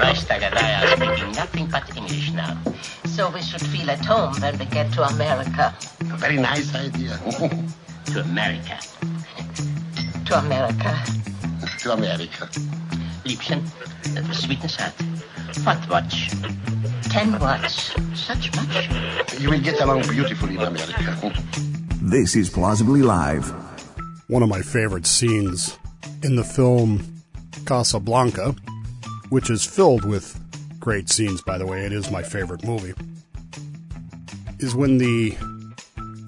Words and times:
Leuchtag 0.00 0.42
and 0.42 0.54
I 0.54 0.82
are 0.82 0.96
speaking 0.96 1.32
nothing 1.32 1.66
but 1.66 1.96
English 1.96 2.32
now. 2.32 2.56
So 3.06 3.30
we 3.30 3.42
should 3.42 3.60
feel 3.60 3.90
at 3.90 4.04
home 4.04 4.34
when 4.40 4.58
we 4.58 4.64
get 4.66 4.92
to 4.94 5.02
America. 5.02 5.74
A 6.00 6.16
very 6.16 6.36
nice 6.36 6.74
idea. 6.74 7.18
to 8.06 8.20
America. 8.20 8.78
To 10.26 10.38
America. 10.38 11.04
to 11.78 11.92
America. 11.92 12.48
Liebchen, 13.24 13.60
uh, 14.16 14.32
sweetness 14.32 14.76
heart. 14.76 14.94
What 15.64 15.88
watch? 15.88 16.30
Ten 17.10 17.38
watch. 17.38 17.92
Such 18.14 18.54
much? 18.56 18.88
You 19.40 19.50
will 19.50 19.60
get 19.60 19.80
along 19.80 20.02
beautifully 20.08 20.54
in 20.54 20.62
America. 20.62 21.32
This 22.02 22.36
is 22.36 22.50
Plausibly 22.50 23.00
Live. 23.02 23.48
One 24.28 24.42
of 24.42 24.48
my 24.48 24.60
favorite 24.60 25.06
scenes 25.06 25.78
in 26.22 26.36
the 26.36 26.44
film 26.44 27.22
Casablanca, 27.64 28.54
which 29.32 29.48
is 29.48 29.64
filled 29.64 30.04
with 30.04 30.38
great 30.78 31.08
scenes, 31.08 31.40
by 31.40 31.56
the 31.56 31.64
way, 31.64 31.86
it 31.86 31.92
is 31.92 32.10
my 32.10 32.22
favorite 32.22 32.62
movie, 32.66 32.92
is 34.58 34.74
when 34.74 34.98
the 34.98 35.34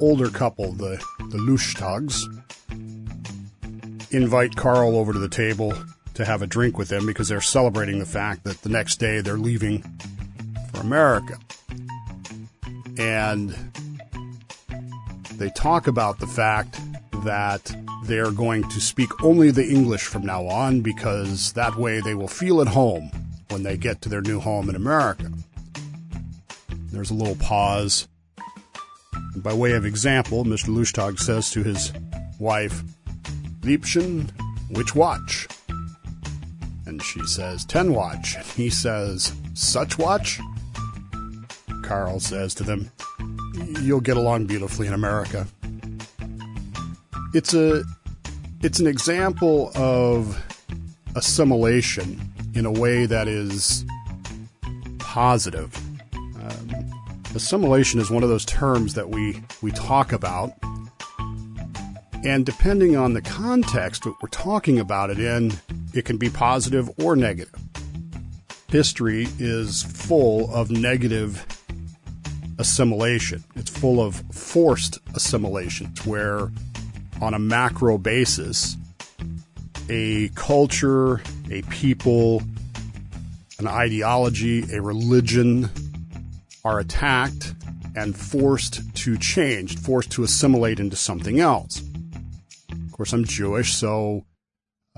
older 0.01 0.31
couple, 0.31 0.73
the, 0.73 0.97
the 1.29 1.37
Leuchtags, 1.37 2.23
invite 4.11 4.57
Carl 4.57 4.97
over 4.97 5.13
to 5.13 5.19
the 5.19 5.29
table 5.29 5.75
to 6.15 6.25
have 6.25 6.41
a 6.41 6.47
drink 6.47 6.79
with 6.79 6.89
them 6.89 7.05
because 7.05 7.29
they're 7.29 7.43
celebrating 7.43 7.99
the 7.99 8.07
fact 8.07 8.43
that 8.45 8.63
the 8.63 8.71
next 8.71 8.97
day 8.97 9.21
they're 9.21 9.37
leaving 9.37 9.83
for 10.73 10.81
America. 10.81 11.39
And 12.97 13.55
they 15.35 15.51
talk 15.51 15.89
about 15.89 16.21
the 16.21 16.27
fact 16.27 16.81
that 17.23 17.71
they 18.05 18.19
are 18.19 18.31
going 18.31 18.69
to 18.69 18.81
speak 18.81 19.11
only 19.25 19.51
the 19.51 19.67
English 19.67 20.03
from 20.03 20.27
now 20.27 20.47
on 20.47 20.83
because 20.83 21.53
that 21.55 21.77
way 21.77 22.01
they 22.01 22.15
will 22.15 22.29
feel 22.29 22.61
at 22.61 22.69
home 22.69 23.11
when 23.49 23.63
they 23.63 23.77
get 23.77 24.03
to 24.03 24.09
their 24.09 24.21
new 24.21 24.39
home 24.39 24.69
in 24.69 24.77
America. 24.77 25.31
There's 26.93 27.11
a 27.11 27.15
little 27.15 27.37
pause. 27.37 28.07
By 29.37 29.55
way 29.55 29.73
of 29.73 29.87
example, 29.87 30.45
Mr. 30.45 30.69
Leuchtag 30.69 31.19
says 31.19 31.51
to 31.53 31.63
his 31.63 31.93
wife, 32.39 32.83
Liebchen, 33.61 34.31
which 34.71 34.95
watch? 34.95 35.49
And 36.87 37.03
she 37.03 37.25
says, 37.25 37.65
Ten 37.65 37.95
watch. 37.95 38.37
And 38.37 38.47
he 38.47 38.69
says, 38.69 39.33
Such 39.55 39.99
watch? 39.99 40.41
Carl 41.83 42.21
says 42.21 42.55
to 42.57 42.65
them, 42.65 42.91
You'll 43.81 44.01
get 44.01 44.17
along 44.19 44.47
beautifully 44.47 44.87
in 44.87 44.93
America. 44.93 45.47
It's 47.35 47.53
a 47.53 47.83
it's 48.63 48.79
an 48.79 48.87
example 48.87 49.73
of 49.75 50.41
assimilation 51.17 52.33
in 52.55 52.65
a 52.65 52.71
way 52.71 53.07
that 53.07 53.27
is 53.27 53.85
positive. 55.01 55.77
Um, 56.15 56.93
assimilation 57.35 57.99
is 57.99 58.09
one 58.09 58.23
of 58.23 58.29
those 58.29 58.45
terms 58.45 58.95
that 58.95 59.11
we 59.11 59.43
we 59.63 59.73
talk 59.73 60.13
about, 60.13 60.53
and 62.25 62.47
depending 62.47 62.97
on 62.97 63.15
the 63.15 63.23
context 63.23 64.05
that 64.05 64.15
we're 64.23 64.29
talking 64.29 64.79
about 64.79 65.11
it 65.11 65.19
in, 65.19 65.55
it 65.93 66.05
can 66.05 66.19
be 66.19 66.31
positive 66.31 66.89
or 67.03 67.17
negative. 67.17 67.61
History 68.69 69.27
is 69.41 69.83
full 69.83 70.55
of 70.55 70.71
negative 70.71 71.45
assimilation. 72.59 73.43
It's 73.57 73.71
full 73.71 74.01
of 74.01 74.23
forced 74.33 75.01
assimilation, 75.17 75.93
where 76.05 76.53
on 77.21 77.35
a 77.35 77.39
macro 77.39 77.99
basis, 77.99 78.77
a 79.89 80.29
culture, 80.35 81.23
a 81.51 81.63
people, 81.71 82.43
an 83.59 83.67
ideology, 83.67 84.65
a 84.73 84.81
religion 84.81 85.71
are 86.65 86.79
attacked 86.79 87.55
and 87.97 88.17
forced 88.17 88.95
to 88.97 89.17
change, 89.19 89.79
forced 89.79 90.11
to 90.13 90.25
assimilate 90.25 90.81
into 90.81 90.97
something 90.97 91.41
else. 91.41 91.83
Of 92.73 92.93
course, 92.93 93.13
I'm 93.13 93.25
Jewish, 93.25 93.75
so 93.75 94.25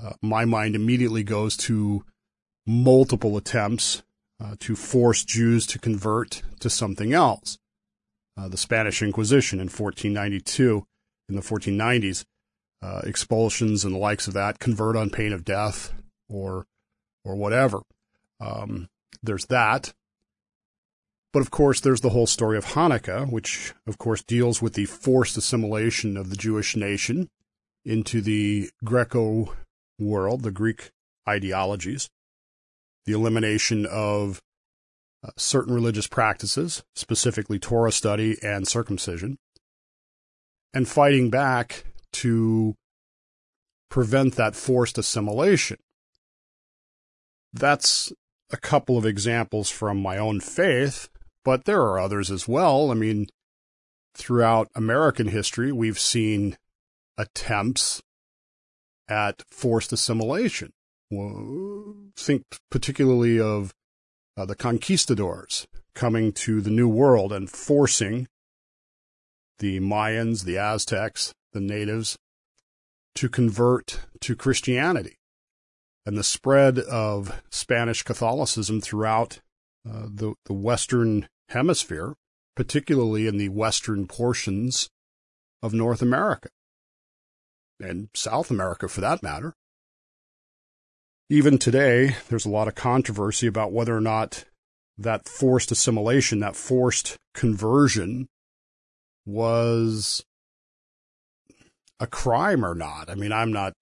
uh, 0.01 0.13
my 0.21 0.45
mind 0.45 0.75
immediately 0.75 1.23
goes 1.23 1.57
to 1.57 2.03
multiple 2.65 3.37
attempts 3.37 4.03
uh, 4.43 4.55
to 4.59 4.75
force 4.75 5.23
Jews 5.23 5.65
to 5.67 5.79
convert 5.79 6.41
to 6.59 6.69
something 6.69 7.13
else. 7.13 7.57
Uh, 8.37 8.47
the 8.47 8.57
Spanish 8.57 9.01
Inquisition 9.01 9.59
in 9.59 9.65
1492 9.65 10.85
in 11.29 11.35
the 11.35 11.41
1490s, 11.41 12.25
uh, 12.81 13.01
expulsions 13.03 13.83
and 13.83 13.93
the 13.93 13.99
likes 13.99 14.27
of 14.27 14.33
that, 14.33 14.59
convert 14.59 14.95
on 14.95 15.09
pain 15.09 15.33
of 15.33 15.45
death 15.45 15.93
or 16.29 16.65
or 17.23 17.35
whatever. 17.35 17.81
Um, 18.39 18.89
there's 19.21 19.45
that. 19.47 19.93
But 21.33 21.41
of 21.41 21.51
course, 21.51 21.81
there's 21.81 22.01
the 22.01 22.09
whole 22.09 22.27
story 22.27 22.57
of 22.57 22.65
Hanukkah, 22.65 23.29
which 23.29 23.73
of 23.85 23.97
course 23.97 24.23
deals 24.23 24.61
with 24.61 24.73
the 24.73 24.85
forced 24.85 25.37
assimilation 25.37 26.17
of 26.17 26.29
the 26.29 26.37
Jewish 26.37 26.75
nation 26.75 27.29
into 27.83 28.21
the 28.21 28.69
Greco 28.83 29.53
world, 29.99 30.43
the 30.43 30.51
Greek 30.51 30.91
ideologies, 31.27 32.09
the 33.05 33.13
elimination 33.13 33.85
of 33.85 34.41
uh, 35.23 35.31
certain 35.35 35.73
religious 35.73 36.07
practices, 36.07 36.83
specifically 36.95 37.59
Torah 37.59 37.91
study 37.91 38.37
and 38.41 38.67
circumcision, 38.67 39.37
and 40.77 40.87
fighting 40.87 41.31
back 41.31 41.85
to 42.11 42.75
prevent 43.89 44.35
that 44.35 44.55
forced 44.55 44.99
assimilation. 44.99 45.77
That's 47.51 48.13
a 48.51 48.57
couple 48.57 48.95
of 48.95 49.03
examples 49.03 49.71
from 49.71 49.99
my 49.99 50.19
own 50.19 50.39
faith, 50.39 51.09
but 51.43 51.65
there 51.65 51.81
are 51.81 51.99
others 51.99 52.29
as 52.29 52.47
well. 52.47 52.91
I 52.91 52.93
mean, 52.93 53.25
throughout 54.13 54.69
American 54.75 55.29
history, 55.29 55.71
we've 55.71 55.97
seen 55.97 56.57
attempts 57.17 58.03
at 59.09 59.41
forced 59.49 59.91
assimilation. 59.91 60.73
Think 62.15 62.43
particularly 62.69 63.39
of 63.39 63.73
uh, 64.37 64.45
the 64.45 64.55
conquistadors 64.55 65.65
coming 65.95 66.33
to 66.33 66.61
the 66.61 66.69
New 66.69 66.87
World 66.87 67.33
and 67.33 67.49
forcing 67.49 68.27
the 69.59 69.79
Mayans, 69.79 70.43
the 70.43 70.57
Aztecs, 70.57 71.33
the 71.53 71.59
natives 71.59 72.17
to 73.15 73.29
convert 73.29 74.01
to 74.21 74.35
Christianity. 74.35 75.17
And 76.05 76.17
the 76.17 76.23
spread 76.23 76.79
of 76.79 77.41
Spanish 77.49 78.03
Catholicism 78.03 78.79
throughout 78.79 79.39
uh, 79.87 80.07
the, 80.07 80.35
the 80.45 80.53
Western 80.53 81.27
Hemisphere, 81.49 82.13
particularly 82.55 83.27
in 83.27 83.37
the 83.37 83.49
western 83.49 84.07
portions 84.07 84.89
of 85.61 85.73
North 85.73 86.01
America 86.01 86.49
and 87.79 88.09
South 88.13 88.49
America 88.51 88.87
for 88.87 89.01
that 89.01 89.21
matter. 89.21 89.53
Even 91.29 91.57
today, 91.57 92.15
there's 92.29 92.45
a 92.45 92.49
lot 92.49 92.67
of 92.67 92.75
controversy 92.75 93.47
about 93.47 93.71
whether 93.71 93.95
or 93.95 94.01
not 94.01 94.45
that 94.97 95.27
forced 95.27 95.71
assimilation, 95.71 96.39
that 96.39 96.55
forced 96.55 97.17
conversion 97.33 98.27
was 99.27 100.25
a 101.99 102.07
crime 102.07 102.65
or 102.65 102.73
not. 102.73 103.09
I 103.09 103.15
mean, 103.15 103.31
I'm 103.31 103.51
not, 103.51 103.73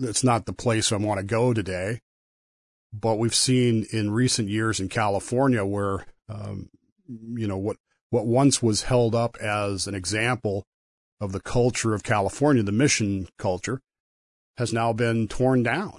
it's 0.00 0.22
not 0.22 0.46
the 0.46 0.52
place 0.52 0.92
I 0.92 0.96
want 0.96 1.18
to 1.18 1.26
go 1.26 1.52
today, 1.52 2.00
but 2.92 3.18
we've 3.18 3.34
seen 3.34 3.86
in 3.92 4.12
recent 4.12 4.48
years 4.48 4.78
in 4.78 4.88
California 4.88 5.64
where, 5.64 6.06
um, 6.28 6.70
you 7.08 7.48
know, 7.48 7.58
what, 7.58 7.76
what 8.10 8.26
once 8.26 8.62
was 8.62 8.84
held 8.84 9.14
up 9.14 9.36
as 9.38 9.86
an 9.86 9.94
example 9.94 10.64
of 11.20 11.32
the 11.32 11.40
culture 11.40 11.94
of 11.94 12.04
California, 12.04 12.62
the 12.62 12.72
mission 12.72 13.26
culture, 13.38 13.80
has 14.56 14.72
now 14.72 14.92
been 14.92 15.26
torn 15.26 15.62
down 15.62 15.98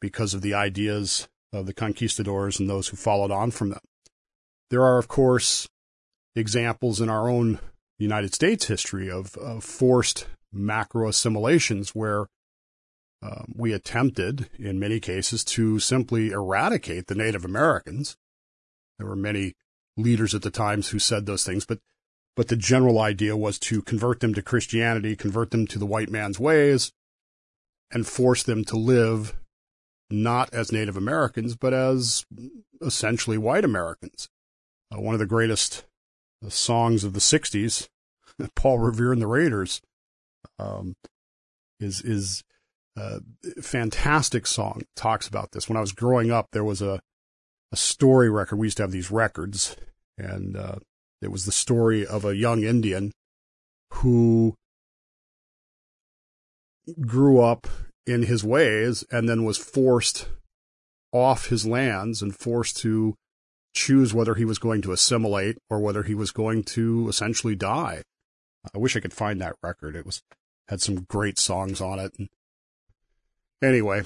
because 0.00 0.32
of 0.32 0.40
the 0.40 0.54
ideas 0.54 1.28
of 1.52 1.66
the 1.66 1.74
conquistadors 1.74 2.58
and 2.58 2.70
those 2.70 2.88
who 2.88 2.96
followed 2.96 3.30
on 3.30 3.50
from 3.50 3.70
them. 3.70 3.80
There 4.70 4.82
are, 4.82 4.98
of 4.98 5.08
course, 5.08 5.68
examples 6.34 7.00
in 7.00 7.10
our 7.10 7.28
own 7.28 7.60
United 8.02 8.34
States 8.34 8.66
history 8.66 9.10
of, 9.10 9.36
of 9.36 9.64
forced 9.64 10.26
macro 10.52 11.08
assimilations 11.08 11.90
where 11.90 12.26
uh, 13.22 13.42
we 13.54 13.72
attempted, 13.72 14.48
in 14.58 14.80
many 14.80 14.98
cases, 14.98 15.44
to 15.44 15.78
simply 15.78 16.30
eradicate 16.30 17.06
the 17.06 17.14
Native 17.14 17.44
Americans. 17.44 18.16
There 18.98 19.06
were 19.06 19.16
many 19.16 19.54
leaders 19.96 20.34
at 20.34 20.42
the 20.42 20.50
times 20.50 20.88
who 20.88 20.98
said 20.98 21.26
those 21.26 21.44
things, 21.44 21.64
but 21.64 21.78
but 22.34 22.48
the 22.48 22.56
general 22.56 22.98
idea 22.98 23.36
was 23.36 23.58
to 23.58 23.82
convert 23.82 24.20
them 24.20 24.32
to 24.34 24.42
Christianity, 24.42 25.14
convert 25.16 25.50
them 25.50 25.66
to 25.66 25.78
the 25.78 25.84
white 25.84 26.08
man's 26.08 26.40
ways, 26.40 26.92
and 27.90 28.06
force 28.06 28.42
them 28.42 28.64
to 28.64 28.76
live 28.76 29.36
not 30.10 30.52
as 30.52 30.72
Native 30.72 30.96
Americans, 30.96 31.56
but 31.56 31.74
as 31.74 32.24
essentially 32.80 33.36
white 33.36 33.64
Americans. 33.64 34.28
Uh, 34.90 35.00
one 35.00 35.14
of 35.14 35.18
the 35.18 35.26
greatest 35.26 35.84
uh, 36.44 36.48
songs 36.48 37.04
of 37.04 37.12
the 37.12 37.20
60s, 37.20 37.88
Paul 38.56 38.78
Revere 38.78 39.12
and 39.12 39.22
the 39.22 39.26
Raiders, 39.26 39.80
um, 40.58 40.94
is 41.80 42.00
is 42.02 42.42
a 42.96 43.20
fantastic 43.60 44.46
song. 44.46 44.82
Talks 44.96 45.26
about 45.26 45.52
this. 45.52 45.68
When 45.68 45.76
I 45.76 45.80
was 45.80 45.92
growing 45.92 46.30
up, 46.30 46.48
there 46.52 46.64
was 46.64 46.82
a 46.82 47.00
a 47.72 47.76
story 47.76 48.30
record. 48.30 48.56
We 48.56 48.66
used 48.66 48.76
to 48.78 48.82
have 48.82 48.92
these 48.92 49.10
records, 49.10 49.76
and 50.18 50.56
uh, 50.56 50.76
it 51.20 51.30
was 51.30 51.46
the 51.46 51.52
story 51.52 52.06
of 52.06 52.24
a 52.24 52.36
young 52.36 52.62
Indian 52.62 53.12
who 53.94 54.54
grew 57.00 57.40
up 57.40 57.66
in 58.06 58.24
his 58.24 58.42
ways 58.42 59.04
and 59.10 59.28
then 59.28 59.44
was 59.44 59.56
forced 59.56 60.28
off 61.12 61.46
his 61.46 61.66
lands 61.66 62.22
and 62.22 62.34
forced 62.34 62.76
to 62.78 63.14
choose 63.74 64.12
whether 64.12 64.34
he 64.34 64.44
was 64.44 64.58
going 64.58 64.82
to 64.82 64.92
assimilate 64.92 65.56
or 65.70 65.78
whether 65.78 66.02
he 66.02 66.14
was 66.14 66.30
going 66.30 66.62
to 66.62 67.08
essentially 67.08 67.54
die. 67.54 68.02
I 68.74 68.78
wish 68.78 68.96
I 68.96 69.00
could 69.00 69.12
find 69.12 69.40
that 69.40 69.56
record. 69.62 69.96
It 69.96 70.06
was 70.06 70.22
had 70.68 70.80
some 70.80 71.02
great 71.02 71.38
songs 71.38 71.80
on 71.80 71.98
it. 71.98 72.16
Anyway, 73.62 74.02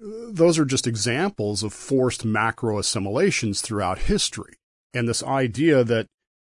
those 0.00 0.58
are 0.58 0.64
just 0.64 0.86
examples 0.86 1.62
of 1.62 1.72
forced 1.72 2.24
macro 2.24 2.78
assimilations 2.78 3.60
throughout 3.60 3.98
history. 3.98 4.54
And 4.94 5.08
this 5.08 5.22
idea 5.22 5.84
that 5.84 6.06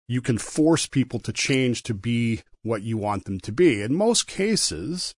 you 0.08 0.22
can 0.22 0.38
force 0.38 0.86
people 0.86 1.20
to 1.20 1.34
change 1.34 1.84
to 1.84 1.94
be 1.94 2.42
what 2.64 2.84
you 2.84 2.98
want 2.98 3.26
them 3.26 3.40
to 3.40 3.52
be. 3.52 3.82
In 3.82 3.96
most 3.96 4.28
cases, 4.28 5.14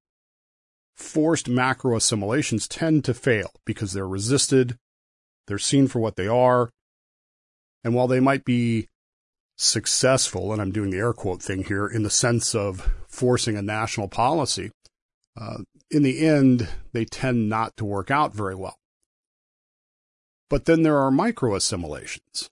forced 0.95 1.50
macro 1.50 1.95
assimilations 1.95 2.68
tend 2.68 3.04
to 3.06 3.13
fail 3.13 3.51
because 3.66 3.94
they're 3.94 4.07
resisted, 4.07 4.78
they're 5.48 5.57
seen 5.57 5.88
for 5.88 6.00
what 6.00 6.16
they 6.16 6.28
are, 6.28 6.69
and 7.83 7.94
while 7.94 8.07
they 8.07 8.19
might 8.19 8.45
be 8.45 8.88
successful, 9.57 10.54
and 10.54 10.62
I'm 10.62 10.71
doing 10.71 10.92
the 10.92 10.98
air 10.98 11.13
quote 11.13 11.42
thing 11.42 11.63
here, 11.63 11.88
in 11.88 12.04
the 12.04 12.09
sense 12.09 12.56
of 12.56 12.94
forcing 13.07 13.57
a 13.57 13.62
national 13.62 14.07
policy, 14.07 14.71
uh, 15.39 15.57
in 15.92 16.04
the 16.04 16.25
end, 16.25 16.69
they 16.94 17.06
tend 17.06 17.50
not 17.50 17.75
to 17.77 17.86
work 17.86 18.12
out 18.12 18.33
very 18.33 18.56
well. 18.56 18.77
But 20.50 20.65
then 20.65 20.83
there 20.83 20.98
are 20.98 21.12
micro 21.12 21.56
assimilations. 21.56 22.50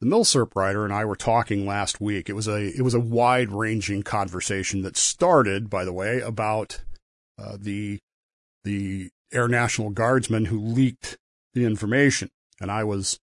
The 0.00 0.06
Milsurp 0.06 0.56
writer 0.56 0.84
and 0.84 0.94
I 0.94 1.04
were 1.04 1.16
talking 1.16 1.66
last 1.66 2.00
week. 2.00 2.28
It 2.28 2.32
was 2.32 2.48
a 2.48 2.68
it 2.68 2.82
was 2.82 2.94
a 2.94 3.00
wide 3.00 3.50
ranging 3.50 4.02
conversation 4.02 4.80
that 4.82 4.96
started, 4.96 5.68
by 5.68 5.84
the 5.84 5.92
way, 5.92 6.20
about 6.20 6.80
uh, 7.38 7.58
the 7.60 7.98
the 8.64 9.10
Air 9.32 9.46
National 9.46 9.90
Guardsman 9.90 10.46
who 10.46 10.58
leaked 10.58 11.18
the 11.52 11.66
information, 11.66 12.30
and 12.60 12.70
I 12.70 12.82
was 12.82 13.20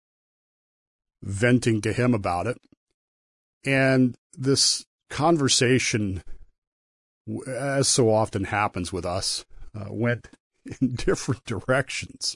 venting 1.22 1.82
to 1.82 1.94
him 1.94 2.14
about 2.14 2.48
it. 2.48 2.58
And 3.66 4.16
this 4.34 4.86
conversation, 5.10 6.24
as 7.48 7.88
so 7.88 8.10
often 8.10 8.46
happens 8.46 8.92
with 8.92 9.06
us, 9.06 9.46
uh, 9.76 9.86
went 9.90 10.28
in 10.82 10.96
different 10.96 11.44
directions. 11.46 12.36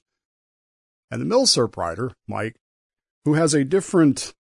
And 1.11 1.21
the 1.21 1.25
Milsurp 1.25 1.77
writer, 1.77 2.11
Mike, 2.27 2.55
who 3.23 3.33
has 3.35 3.53
a 3.53 3.63
different 3.63 4.33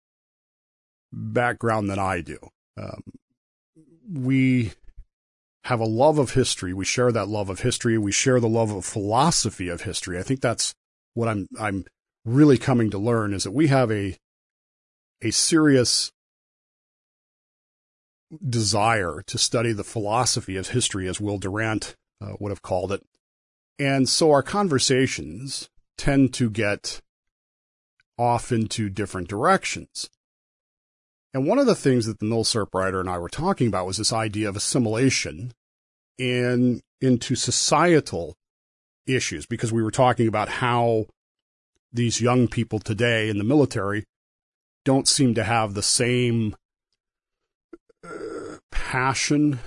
background 1.11 1.89
than 1.89 1.99
I 1.99 2.21
do, 2.21 2.37
um, 2.77 3.03
we 4.11 4.71
have 5.65 5.79
a 5.79 5.85
love 5.85 6.17
of 6.17 6.31
history. 6.31 6.73
We 6.73 6.85
share 6.85 7.11
that 7.11 7.29
love 7.29 7.49
of 7.49 7.61
history. 7.61 7.97
We 7.97 8.11
share 8.11 8.39
the 8.39 8.49
love 8.49 8.71
of 8.71 8.85
philosophy 8.85 9.69
of 9.69 9.81
history. 9.81 10.19
I 10.19 10.23
think 10.23 10.41
that's 10.41 10.73
what 11.13 11.29
I'm 11.29 11.47
I'm 11.59 11.85
really 12.25 12.57
coming 12.57 12.89
to 12.91 12.97
learn 12.97 13.33
is 13.33 13.43
that 13.43 13.51
we 13.51 13.67
have 13.67 13.91
a 13.91 14.17
a 15.23 15.31
serious 15.31 16.11
desire 18.47 19.23
to 19.27 19.37
study 19.37 19.71
the 19.71 19.83
philosophy 19.83 20.57
of 20.57 20.69
history, 20.69 21.07
as 21.07 21.21
Will 21.21 21.37
Durant 21.37 21.95
uh, 22.21 22.33
would 22.39 22.49
have 22.49 22.61
called 22.61 22.91
it. 22.91 23.03
And 23.79 24.07
so 24.07 24.31
our 24.31 24.43
conversations 24.43 25.69
tend 25.97 26.33
to 26.35 26.49
get 26.49 27.01
off 28.17 28.51
into 28.51 28.89
different 28.89 29.27
directions. 29.27 30.09
And 31.33 31.47
one 31.47 31.57
of 31.57 31.65
the 31.65 31.75
things 31.75 32.05
that 32.05 32.19
the 32.19 32.25
Milsurp 32.25 32.73
writer 32.73 32.99
and 32.99 33.09
I 33.09 33.17
were 33.17 33.29
talking 33.29 33.67
about 33.67 33.87
was 33.87 33.97
this 33.97 34.13
idea 34.13 34.49
of 34.49 34.55
assimilation 34.55 35.53
in 36.17 36.81
into 37.01 37.35
societal 37.35 38.35
issues 39.07 39.45
because 39.45 39.73
we 39.73 39.83
were 39.83 39.91
talking 39.91 40.27
about 40.27 40.47
how 40.47 41.05
these 41.91 42.21
young 42.21 42.47
people 42.47 42.79
today 42.79 43.29
in 43.29 43.37
the 43.39 43.43
military 43.43 44.05
don't 44.85 45.07
seem 45.07 45.33
to 45.35 45.43
have 45.43 45.73
the 45.73 45.83
same 45.83 46.55
uh, 48.03 48.57
passion 48.71 49.59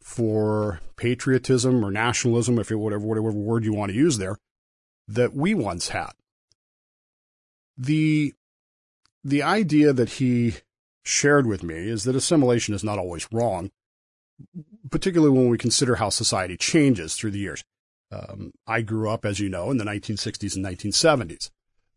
for 0.00 0.80
patriotism 0.96 1.84
or 1.84 1.90
nationalism, 1.90 2.58
if 2.58 2.70
it 2.70 2.76
whatever 2.76 3.04
whatever 3.04 3.30
word 3.30 3.64
you 3.64 3.72
want 3.72 3.90
to 3.90 3.96
use 3.96 4.18
there, 4.18 4.36
that 5.08 5.34
we 5.34 5.54
once 5.54 5.88
had. 5.88 6.12
The 7.76 8.34
the 9.22 9.42
idea 9.42 9.92
that 9.92 10.10
he 10.14 10.56
shared 11.02 11.46
with 11.46 11.62
me 11.62 11.74
is 11.74 12.04
that 12.04 12.16
assimilation 12.16 12.74
is 12.74 12.84
not 12.84 12.98
always 12.98 13.28
wrong, 13.32 13.70
particularly 14.90 15.36
when 15.36 15.48
we 15.48 15.58
consider 15.58 15.96
how 15.96 16.08
society 16.08 16.56
changes 16.56 17.14
through 17.14 17.32
the 17.32 17.38
years. 17.38 17.64
Um, 18.12 18.52
I 18.66 18.82
grew 18.82 19.08
up, 19.08 19.24
as 19.24 19.38
you 19.38 19.48
know, 19.48 19.70
in 19.70 19.76
the 19.76 19.84
1960s 19.84 20.56
and 20.56 20.64
1970s. 20.64 21.50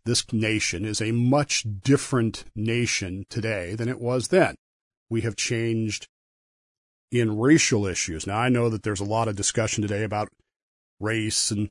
This 0.06 0.32
nation 0.34 0.84
is 0.84 1.02
a 1.02 1.12
much 1.12 1.66
different 1.82 2.44
nation 2.56 3.26
today 3.30 3.74
than 3.76 3.88
it 3.88 4.00
was 4.00 4.28
then. 4.28 4.56
We 5.10 5.22
have 5.22 5.36
changed 5.36 6.08
in 7.12 7.40
racial 7.40 7.86
issues. 7.86 8.28
Now, 8.28 8.38
I 8.38 8.50
know 8.50 8.70
that 8.70 8.84
there's 8.84 9.00
a 9.00 9.06
lot 9.06 9.28
of 9.28 9.36
discussion 9.36 9.82
today 9.82 10.04
about 10.04 10.30
race 11.00 11.52
and 11.52 11.70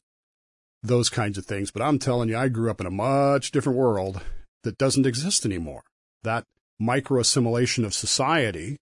those 0.83 1.11
kinds 1.11 1.37
of 1.37 1.45
things, 1.45 1.71
but 1.71 1.83
I'm 1.83 1.99
telling 1.99 2.29
you, 2.29 2.37
I 2.37 2.49
grew 2.49 2.71
up 2.71 2.81
in 2.81 2.87
a 2.87 2.91
much 2.91 3.51
different 3.51 3.79
world 3.79 4.23
that 4.63 4.79
doesn't 4.79 5.07
exist 5.07 5.45
anymore. 5.45 5.83
That 6.23 6.45
micro 6.79 7.21
assimilation 7.21 7.85
of 7.85 7.93
society 7.93 8.79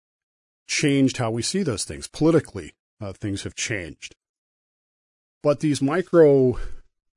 changed 0.69 1.17
how 1.17 1.31
we 1.31 1.43
see 1.43 1.63
those 1.63 1.85
things. 1.85 2.07
Politically, 2.07 2.73
uh, 3.01 3.13
things 3.13 3.43
have 3.43 3.55
changed. 3.55 4.15
But 5.43 5.61
these 5.61 5.83
micro 5.83 6.59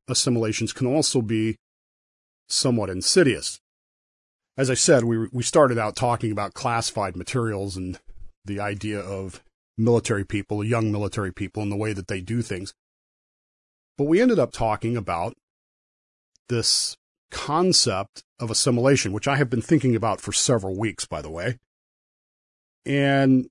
assimilations 0.08 0.74
can 0.74 0.88
also 0.88 1.22
be 1.22 1.58
somewhat 2.54 2.90
insidious. 2.90 3.60
As 4.58 4.70
I 4.70 4.76
said, 4.76 5.04
we, 5.04 5.28
we 5.32 5.44
started 5.44 5.78
out 5.78 5.96
talking 5.96 6.32
about 6.32 6.54
classified 6.54 7.16
materials 7.16 7.76
and 7.76 8.00
the 8.46 8.60
idea 8.60 9.00
of 9.00 9.44
military 9.78 10.26
people, 10.26 10.64
young 10.64 10.92
military 10.92 11.34
people, 11.34 11.64
and 11.64 11.72
the 11.72 11.78
way 11.78 11.94
that 11.94 12.08
they 12.08 12.22
do 12.22 12.42
things. 12.42 12.74
But 13.98 14.06
we 14.06 14.22
ended 14.22 14.39
up 14.39 14.51
talking 14.51 14.96
about 14.98 15.34
this 16.50 16.96
concept 17.32 18.24
of 18.39 18.51
assimilation, 18.51 19.12
which 19.12 19.27
I 19.27 19.38
have 19.38 19.50
been 19.50 19.62
thinking 19.62 19.96
about 19.96 20.22
for 20.22 20.32
several 20.32 20.77
weeks, 20.77 21.06
by 21.06 21.22
the 21.22 21.32
way. 21.32 21.58
And 22.86 23.48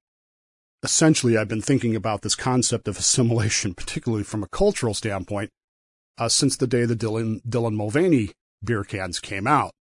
essentially, 0.82 1.36
I've 1.36 1.48
been 1.48 1.62
thinking 1.62 1.96
about 1.96 2.22
this 2.22 2.34
concept 2.34 2.86
of 2.86 2.98
assimilation, 2.98 3.74
particularly 3.76 4.24
from 4.24 4.42
a 4.42 4.48
cultural 4.48 4.94
standpoint, 4.94 5.50
uh, 6.18 6.28
since 6.28 6.56
the 6.56 6.66
day 6.66 6.84
the 6.84 6.96
Dylan, 6.96 7.40
Dylan 7.48 7.74
Mulvaney 7.74 8.30
beer 8.64 8.84
cans 8.84 9.20
came 9.20 9.46
out. 9.46 9.72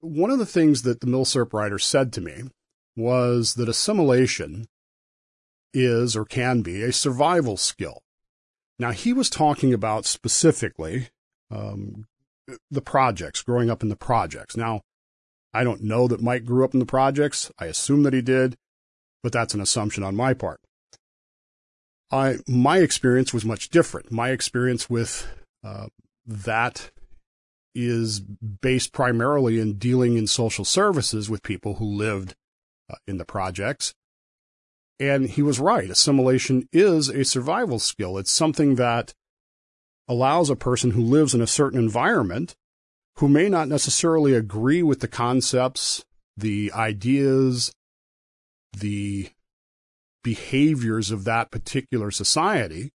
One 0.00 0.30
of 0.30 0.38
the 0.38 0.46
things 0.46 0.82
that 0.82 1.00
the 1.00 1.06
Milsurp 1.06 1.52
writer 1.52 1.78
said 1.78 2.12
to 2.14 2.20
me 2.20 2.44
was 2.96 3.54
that 3.54 3.68
assimilation 3.68 4.66
is 5.72 6.16
or 6.16 6.24
can 6.24 6.62
be 6.62 6.82
a 6.82 6.92
survival 6.92 7.56
skill. 7.56 8.02
Now, 8.78 8.90
he 8.90 9.12
was 9.12 9.30
talking 9.30 9.72
about 9.72 10.04
specifically 10.04 11.08
um, 11.50 12.06
the 12.70 12.82
projects, 12.82 13.42
growing 13.42 13.70
up 13.70 13.82
in 13.82 13.88
the 13.88 13.96
projects. 13.96 14.56
Now, 14.56 14.82
I 15.54 15.64
don't 15.64 15.82
know 15.82 16.08
that 16.08 16.22
Mike 16.22 16.44
grew 16.44 16.64
up 16.64 16.74
in 16.74 16.80
the 16.80 16.86
projects. 16.86 17.50
I 17.58 17.66
assume 17.66 18.02
that 18.02 18.14
he 18.14 18.22
did, 18.22 18.56
but 19.22 19.32
that's 19.32 19.54
an 19.54 19.60
assumption 19.60 20.02
on 20.02 20.16
my 20.16 20.34
part. 20.34 20.60
I 22.10 22.38
my 22.46 22.78
experience 22.78 23.32
was 23.32 23.44
much 23.44 23.70
different. 23.70 24.12
My 24.12 24.30
experience 24.30 24.90
with 24.90 25.26
uh, 25.64 25.86
that 26.26 26.90
is 27.74 28.20
based 28.20 28.92
primarily 28.92 29.58
in 29.58 29.74
dealing 29.74 30.16
in 30.16 30.26
social 30.26 30.64
services 30.64 31.30
with 31.30 31.42
people 31.42 31.74
who 31.74 31.84
lived 31.84 32.34
uh, 32.90 32.96
in 33.06 33.18
the 33.18 33.24
projects. 33.24 33.94
And 35.00 35.30
he 35.30 35.42
was 35.42 35.58
right. 35.58 35.90
Assimilation 35.90 36.68
is 36.72 37.08
a 37.08 37.24
survival 37.24 37.78
skill. 37.78 38.18
It's 38.18 38.30
something 38.30 38.76
that 38.76 39.14
allows 40.06 40.50
a 40.50 40.56
person 40.56 40.92
who 40.92 41.02
lives 41.02 41.34
in 41.34 41.40
a 41.40 41.46
certain 41.46 41.78
environment 41.78 42.54
who 43.16 43.28
may 43.28 43.48
not 43.48 43.68
necessarily 43.68 44.34
agree 44.34 44.82
with 44.82 45.00
the 45.00 45.08
concepts, 45.08 46.04
the 46.36 46.70
ideas, 46.74 47.72
the 48.76 49.30
behaviors 50.22 51.10
of 51.10 51.24
that 51.24 51.50
particular 51.50 52.10
society 52.10 52.90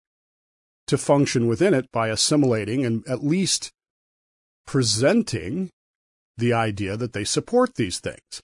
to 0.87 0.97
function 0.97 1.47
within 1.47 1.73
it 1.73 1.91
by 1.91 2.09
assimilating 2.09 2.85
and 2.85 3.05
at 3.07 3.23
least 3.23 3.71
presenting 4.65 5.69
the 6.37 6.53
idea 6.53 6.97
that 6.97 7.13
they 7.13 7.23
support 7.23 7.75
these 7.75 7.99
things. 7.99 8.41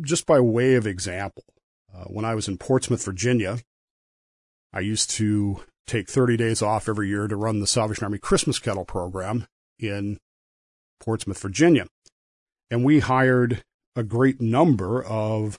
Just 0.00 0.26
by 0.26 0.40
way 0.40 0.74
of 0.74 0.86
example, 0.86 1.44
uh, 1.94 2.04
when 2.04 2.24
I 2.24 2.34
was 2.34 2.48
in 2.48 2.56
Portsmouth, 2.56 3.04
Virginia, 3.04 3.58
I 4.72 4.80
used 4.80 5.10
to 5.10 5.60
take 5.86 6.08
30 6.08 6.36
days 6.36 6.62
off 6.62 6.88
every 6.88 7.08
year 7.08 7.28
to 7.28 7.36
run 7.36 7.60
the 7.60 7.66
Salvation 7.66 8.04
Army 8.04 8.18
Christmas 8.18 8.58
Kettle 8.58 8.84
program 8.84 9.46
in 9.78 10.18
Portsmouth, 11.00 11.40
Virginia. 11.40 11.86
And 12.70 12.84
we 12.84 13.00
hired 13.00 13.62
a 13.94 14.02
great 14.02 14.40
number 14.40 15.02
of 15.02 15.58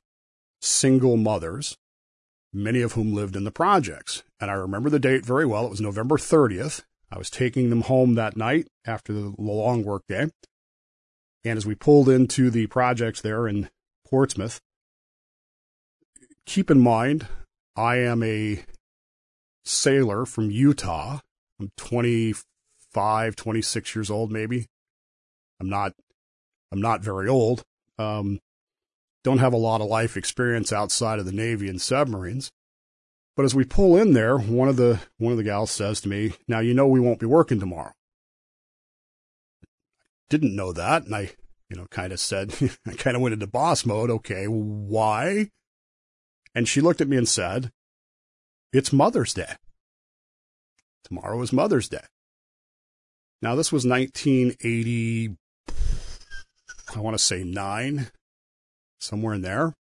single 0.61 1.17
mothers, 1.17 1.77
many 2.53 2.81
of 2.81 2.93
whom 2.93 3.13
lived 3.13 3.36
in 3.36 3.43
the 3.43 3.51
projects. 3.51 4.24
And 4.39 4.51
I 4.51 4.53
remember 4.53 4.89
the 4.89 5.00
date 5.00 5.25
very 5.25 5.45
well. 5.45 5.65
It 5.65 5.72
was 5.72 5.81
November 5.81 6.17
30th. 6.17 6.83
I 7.12 7.17
was 7.17 7.29
taking 7.29 7.69
them 7.69 7.81
home 7.81 8.15
that 8.15 8.38
night 8.38 8.67
after 8.86 9.13
the 9.13 9.33
long 9.38 9.83
work 9.83 10.03
day. 10.07 10.29
And 11.45 11.57
as 11.57 11.65
we 11.65 11.75
pulled 11.75 12.10
into 12.10 12.50
the 12.50 12.67
projects 12.67 13.22
there 13.22 13.48
in 13.48 13.69
Portsmouth, 14.07 14.62
keep 16.45 16.72
in 16.72 16.79
mind, 16.79 17.27
I 17.75 17.98
am 17.98 18.24
a 18.24 18.63
sailor 19.65 20.25
from 20.25 20.51
Utah. 20.51 21.19
I'm 21.60 21.72
25, 21.77 23.36
26 23.36 23.95
years 23.95 24.10
old, 24.10 24.31
maybe. 24.31 24.67
I'm 25.60 25.69
not, 25.69 25.93
I'm 26.72 26.81
not 26.81 27.01
very 27.01 27.27
old. 27.27 27.63
Um, 27.98 28.39
don't 29.23 29.39
have 29.39 29.53
a 29.53 29.57
lot 29.57 29.81
of 29.81 29.87
life 29.87 30.17
experience 30.17 30.73
outside 30.73 31.19
of 31.19 31.25
the 31.25 31.31
Navy 31.31 31.69
and 31.69 31.81
submarines. 31.81 32.51
But 33.35 33.45
as 33.45 33.55
we 33.55 33.63
pull 33.63 33.97
in 33.97 34.13
there, 34.13 34.37
one 34.37 34.69
of 34.69 34.75
the, 34.75 34.99
one 35.17 35.31
of 35.31 35.37
the 35.37 35.43
gals 35.43 35.71
says 35.71 36.01
to 36.01 36.09
me, 36.09 36.33
now 36.47 36.59
you 36.59 36.73
know 36.73 36.87
we 36.87 36.99
won't 36.99 37.19
be 37.19 37.25
working 37.25 37.59
tomorrow. 37.59 37.93
Didn't 40.29 40.55
know 40.55 40.71
that. 40.73 41.05
And 41.05 41.15
I, 41.15 41.31
you 41.69 41.77
know, 41.77 41.87
kind 41.89 42.13
of 42.13 42.19
said, 42.19 42.53
I 42.87 42.93
kind 42.93 43.15
of 43.15 43.21
went 43.21 43.33
into 43.33 43.47
boss 43.47 43.85
mode. 43.85 44.09
Okay. 44.09 44.45
Why? 44.45 45.49
And 46.53 46.67
she 46.67 46.81
looked 46.81 47.01
at 47.01 47.07
me 47.07 47.17
and 47.17 47.27
said, 47.27 47.71
it's 48.71 48.93
Mother's 48.93 49.33
Day. 49.33 49.53
Tomorrow 51.03 51.41
is 51.41 51.53
Mother's 51.53 51.89
Day. 51.89 52.05
Now, 53.41 53.55
this 53.55 53.71
was 53.71 53.85
1980, 53.85 55.35
I 56.95 56.99
want 56.99 57.17
to 57.17 57.23
say 57.23 57.43
nine, 57.43 58.07
somewhere 59.03 59.33
in 59.33 59.41
there. 59.41 59.74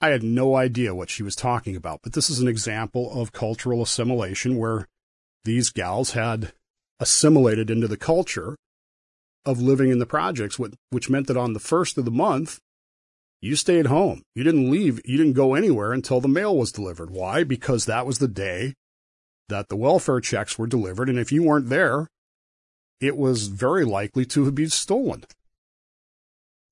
I 0.00 0.08
had 0.08 0.22
no 0.22 0.56
idea 0.56 0.94
what 0.94 1.10
she 1.10 1.22
was 1.22 1.36
talking 1.36 1.76
about, 1.76 2.00
but 2.02 2.14
this 2.14 2.30
is 2.30 2.40
an 2.40 2.48
example 2.48 3.20
of 3.20 3.32
cultural 3.32 3.82
assimilation 3.82 4.56
where 4.56 4.86
these 5.44 5.70
gals 5.70 6.12
had 6.12 6.52
assimilated 6.98 7.70
into 7.70 7.86
the 7.86 7.96
culture 7.96 8.56
of 9.44 9.60
living 9.60 9.90
in 9.90 9.98
the 9.98 10.06
projects, 10.06 10.58
which 10.58 11.10
meant 11.10 11.26
that 11.26 11.36
on 11.36 11.52
the 11.52 11.60
first 11.60 11.98
of 11.98 12.04
the 12.04 12.10
month, 12.10 12.58
you 13.42 13.56
stayed 13.56 13.86
home. 13.86 14.22
You 14.34 14.44
didn't 14.44 14.70
leave. 14.70 15.00
You 15.04 15.16
didn't 15.16 15.32
go 15.32 15.54
anywhere 15.54 15.92
until 15.92 16.20
the 16.20 16.28
mail 16.28 16.56
was 16.56 16.72
delivered. 16.72 17.10
Why? 17.10 17.42
Because 17.42 17.86
that 17.86 18.06
was 18.06 18.18
the 18.18 18.28
day 18.28 18.74
that 19.48 19.68
the 19.68 19.76
welfare 19.76 20.20
checks 20.20 20.58
were 20.58 20.66
delivered. 20.66 21.08
And 21.08 21.18
if 21.18 21.32
you 21.32 21.42
weren't 21.42 21.70
there, 21.70 22.06
it 23.00 23.16
was 23.16 23.48
very 23.48 23.84
likely 23.84 24.26
to 24.26 24.44
have 24.44 24.54
been 24.54 24.68
stolen. 24.68 25.24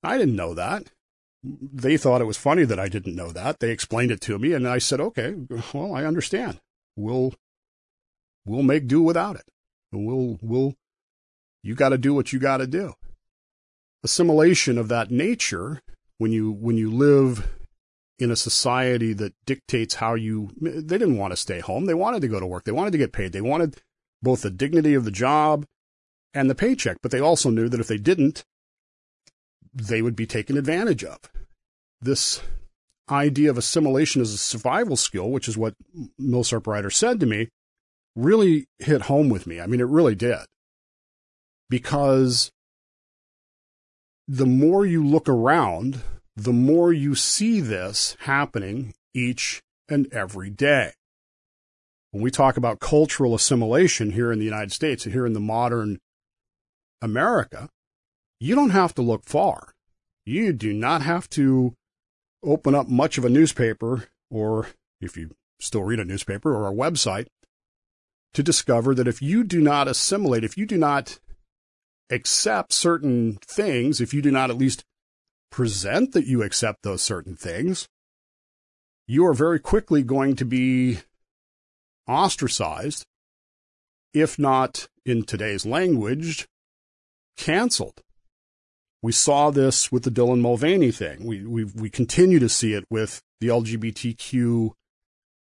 I 0.02 0.18
didn't 0.18 0.36
know 0.36 0.52
that. 0.54 0.90
They 1.42 1.96
thought 1.96 2.20
it 2.20 2.26
was 2.26 2.36
funny 2.36 2.64
that 2.64 2.80
I 2.80 2.88
didn't 2.88 3.14
know 3.14 3.30
that. 3.30 3.60
They 3.60 3.70
explained 3.70 4.10
it 4.10 4.20
to 4.22 4.38
me 4.38 4.52
and 4.52 4.66
I 4.66 4.78
said, 4.78 5.00
okay, 5.00 5.34
well, 5.72 5.94
I 5.94 6.04
understand. 6.04 6.60
We'll, 6.96 7.34
we'll 8.44 8.62
make 8.62 8.88
do 8.88 9.02
without 9.02 9.36
it. 9.36 9.44
We'll, 9.92 10.38
we'll, 10.42 10.74
you 11.62 11.74
got 11.74 11.90
to 11.90 11.98
do 11.98 12.12
what 12.14 12.32
you 12.32 12.38
got 12.38 12.58
to 12.58 12.66
do. 12.66 12.94
Assimilation 14.02 14.78
of 14.78 14.88
that 14.88 15.10
nature 15.10 15.80
when 16.18 16.32
you 16.32 16.50
when 16.52 16.76
you 16.76 16.90
live 16.90 17.48
in 18.18 18.30
a 18.30 18.36
society 18.36 19.12
that 19.12 19.32
dictates 19.46 19.94
how 19.94 20.14
you 20.14 20.50
they 20.60 20.98
didn't 20.98 21.16
want 21.16 21.32
to 21.32 21.36
stay 21.36 21.60
home 21.60 21.86
they 21.86 21.94
wanted 21.94 22.20
to 22.20 22.28
go 22.28 22.40
to 22.40 22.46
work 22.46 22.64
they 22.64 22.72
wanted 22.72 22.90
to 22.90 22.98
get 22.98 23.12
paid 23.12 23.32
they 23.32 23.40
wanted 23.40 23.76
both 24.20 24.42
the 24.42 24.50
dignity 24.50 24.94
of 24.94 25.04
the 25.04 25.10
job 25.10 25.64
and 26.34 26.50
the 26.50 26.54
paycheck 26.54 26.96
but 27.02 27.12
they 27.12 27.20
also 27.20 27.50
knew 27.50 27.68
that 27.68 27.80
if 27.80 27.86
they 27.86 27.96
didn't 27.96 28.44
they 29.74 30.02
would 30.02 30.16
be 30.16 30.26
taken 30.26 30.56
advantage 30.56 31.04
of. 31.04 31.18
This 32.00 32.40
idea 33.10 33.50
of 33.50 33.58
assimilation 33.58 34.20
as 34.20 34.34
a 34.34 34.38
survival 34.38 34.94
skill 34.94 35.30
which 35.30 35.48
is 35.48 35.56
what 35.56 35.74
Milsurp 36.20 36.66
writer 36.66 36.90
said 36.90 37.18
to 37.20 37.26
me 37.26 37.48
really 38.14 38.66
hit 38.78 39.02
home 39.02 39.28
with 39.28 39.46
me. 39.46 39.60
I 39.60 39.66
mean 39.66 39.80
it 39.80 39.86
really 39.86 40.14
did. 40.14 40.44
Because 41.70 42.50
the 44.26 44.46
more 44.46 44.84
you 44.84 45.04
look 45.04 45.28
around, 45.28 46.02
the 46.36 46.52
more 46.52 46.92
you 46.92 47.14
see 47.14 47.60
this 47.60 48.16
happening 48.20 48.94
each 49.14 49.62
and 49.88 50.06
every 50.12 50.50
day. 50.50 50.92
When 52.10 52.22
we 52.22 52.30
talk 52.30 52.56
about 52.56 52.80
cultural 52.80 53.34
assimilation 53.34 54.12
here 54.12 54.30
in 54.32 54.38
the 54.38 54.44
United 54.44 54.72
States, 54.72 55.04
and 55.04 55.12
here 55.12 55.26
in 55.26 55.32
the 55.32 55.40
modern 55.40 55.98
America, 57.02 57.68
you 58.40 58.54
don't 58.54 58.70
have 58.70 58.94
to 58.94 59.02
look 59.02 59.24
far. 59.24 59.74
You 60.24 60.52
do 60.52 60.72
not 60.72 61.02
have 61.02 61.28
to 61.30 61.74
open 62.42 62.74
up 62.74 62.88
much 62.88 63.18
of 63.18 63.24
a 63.24 63.30
newspaper, 63.30 64.08
or 64.30 64.68
if 65.00 65.16
you 65.16 65.34
still 65.60 65.82
read 65.82 66.00
a 66.00 66.04
newspaper 66.04 66.54
or 66.54 66.68
a 66.68 66.74
website, 66.74 67.26
to 68.34 68.42
discover 68.42 68.94
that 68.94 69.08
if 69.08 69.22
you 69.22 69.42
do 69.42 69.60
not 69.60 69.88
assimilate, 69.88 70.44
if 70.44 70.56
you 70.56 70.66
do 70.66 70.76
not 70.76 71.18
accept 72.10 72.72
certain 72.72 73.38
things, 73.46 74.00
if 74.00 74.14
you 74.14 74.22
do 74.22 74.30
not 74.30 74.50
at 74.50 74.58
least 74.58 74.84
present 75.50 76.12
that 76.12 76.26
you 76.26 76.42
accept 76.42 76.82
those 76.82 77.02
certain 77.02 77.34
things, 77.34 77.88
you 79.06 79.26
are 79.26 79.34
very 79.34 79.58
quickly 79.58 80.02
going 80.02 80.36
to 80.36 80.44
be 80.44 80.98
ostracized, 82.06 83.04
if 84.12 84.38
not 84.38 84.88
in 85.04 85.22
today's 85.22 85.64
language, 85.64 86.46
canceled. 87.36 88.02
We 89.02 89.12
saw 89.12 89.50
this 89.50 89.92
with 89.92 90.02
the 90.02 90.10
Dylan 90.10 90.40
Mulvaney 90.40 90.90
thing. 90.90 91.24
We, 91.24 91.44
we, 91.44 91.64
we 91.64 91.90
continue 91.90 92.38
to 92.40 92.48
see 92.48 92.72
it 92.72 92.84
with 92.90 93.22
the 93.40 93.48
LGBTQ, 93.48 94.70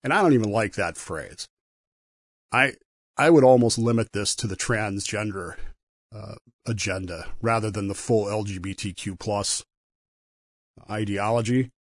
and 0.04 0.12
I 0.12 0.22
don't 0.22 0.34
even 0.34 0.52
like 0.52 0.74
that 0.74 0.96
phrase. 0.96 1.48
I, 2.52 2.74
I 3.16 3.30
would 3.30 3.44
almost 3.44 3.78
limit 3.78 4.12
this 4.12 4.36
to 4.36 4.46
the 4.46 4.56
transgender 4.56 5.56
uh, 6.14 6.36
agenda 6.66 7.26
rather 7.42 7.70
than 7.70 7.88
the 7.88 7.94
full 7.94 8.26
LGBTQ 8.26 9.18
plus 9.18 9.64
ideology, 10.88 11.70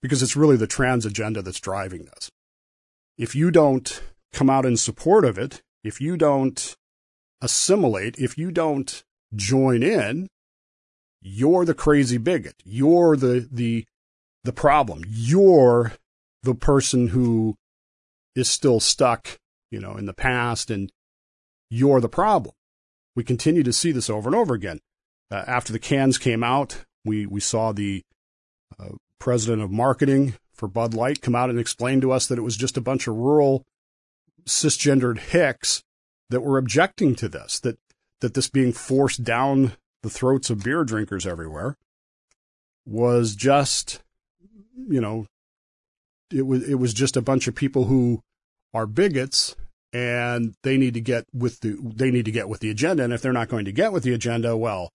because 0.00 0.22
it's 0.22 0.36
really 0.36 0.56
the 0.56 0.68
trans 0.68 1.04
agenda 1.04 1.42
that's 1.42 1.60
driving 1.60 2.04
this. 2.04 2.30
If 3.18 3.34
you 3.34 3.50
don't 3.50 4.02
come 4.32 4.48
out 4.48 4.64
in 4.64 4.76
support 4.76 5.24
of 5.24 5.38
it, 5.38 5.62
if 5.82 6.00
you 6.00 6.16
don't 6.16 6.76
assimilate, 7.40 8.16
if 8.18 8.38
you 8.38 8.50
don't 8.50 9.02
join 9.34 9.82
in, 9.82 10.28
you're 11.26 11.64
the 11.64 11.74
crazy 11.74 12.18
bigot. 12.18 12.54
You're 12.64 13.16
the, 13.16 13.48
the, 13.50 13.84
the 14.44 14.52
problem. 14.52 15.02
You're 15.06 15.92
the 16.42 16.54
person 16.54 17.08
who 17.08 17.56
is 18.34 18.48
still 18.48 18.80
stuck, 18.80 19.38
you 19.70 19.80
know, 19.80 19.96
in 19.96 20.06
the 20.06 20.14
past 20.14 20.70
and 20.70 20.90
you're 21.70 22.00
the 22.00 22.08
problem 22.08 22.54
we 23.16 23.24
continue 23.24 23.64
to 23.64 23.72
see 23.72 23.90
this 23.90 24.10
over 24.10 24.28
and 24.28 24.36
over 24.36 24.54
again. 24.54 24.78
Uh, 25.30 25.42
after 25.48 25.72
the 25.72 25.80
cans 25.80 26.18
came 26.18 26.44
out, 26.44 26.84
we, 27.04 27.26
we 27.26 27.40
saw 27.40 27.72
the 27.72 28.02
uh, 28.78 28.90
president 29.18 29.62
of 29.62 29.72
marketing 29.72 30.34
for 30.52 30.68
Bud 30.68 30.94
Light 30.94 31.22
come 31.22 31.34
out 31.34 31.50
and 31.50 31.58
explain 31.58 32.00
to 32.02 32.12
us 32.12 32.26
that 32.26 32.38
it 32.38 32.42
was 32.42 32.56
just 32.56 32.76
a 32.76 32.82
bunch 32.82 33.08
of 33.08 33.16
rural 33.16 33.64
cisgendered 34.46 35.18
hicks 35.18 35.82
that 36.30 36.42
were 36.42 36.58
objecting 36.58 37.16
to 37.16 37.28
this, 37.28 37.58
that, 37.60 37.78
that 38.20 38.34
this 38.34 38.48
being 38.48 38.72
forced 38.72 39.24
down 39.24 39.72
the 40.06 40.10
throats 40.10 40.50
of 40.50 40.62
beer 40.62 40.84
drinkers 40.84 41.26
everywhere 41.26 41.76
was 42.86 43.34
just, 43.34 44.00
you 44.88 45.00
know, 45.00 45.26
it 46.32 46.46
was, 46.46 46.68
it 46.68 46.76
was 46.76 46.94
just 46.94 47.16
a 47.16 47.22
bunch 47.22 47.48
of 47.48 47.56
people 47.56 47.86
who 47.86 48.22
are 48.72 48.86
bigots 48.86 49.56
and 49.92 50.54
they 50.62 50.76
need 50.76 50.94
to 50.94 51.00
get 51.00 51.24
with 51.34 51.58
the 51.58 51.76
they 51.82 52.12
need 52.12 52.24
to 52.24 52.30
get 52.30 52.48
with 52.48 52.60
the 52.60 52.70
agenda. 52.70 53.02
And 53.02 53.12
if 53.12 53.20
they're 53.20 53.32
not 53.32 53.48
going 53.48 53.64
to 53.64 53.72
get 53.72 53.92
with 53.92 54.04
the 54.04 54.14
agenda 54.14 54.56
well 54.56 54.92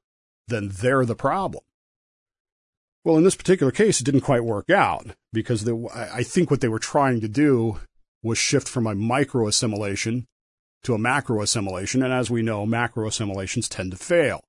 then 0.48 0.70
they're 0.70 1.06
the 1.06 1.14
problem. 1.14 1.64
Well 3.04 3.18
in 3.18 3.26
this 3.26 3.36
particular 3.36 3.74
case 3.74 4.00
it 4.00 4.06
didn't 4.06 4.22
quite 4.22 4.46
work 4.46 4.70
out 4.70 5.08
because 5.34 5.68
i 5.94 6.24
think 6.24 6.50
what 6.50 6.62
they 6.62 6.70
were 6.70 6.80
trying 6.80 7.20
to 7.20 7.28
do 7.28 7.82
was 8.24 8.38
shift 8.38 8.70
from 8.70 8.88
a 8.88 8.96
micro 8.96 9.50
assimilation 9.50 10.26
to 10.84 10.94
a 10.94 10.98
macro 10.98 11.42
assimilation 11.42 12.02
and 12.02 12.14
as 12.14 12.32
we 12.32 12.42
know 12.42 12.66
macro 12.66 13.08
assimilations 13.08 13.68
tend 13.68 13.92
to 13.92 13.98
fail 13.98 14.42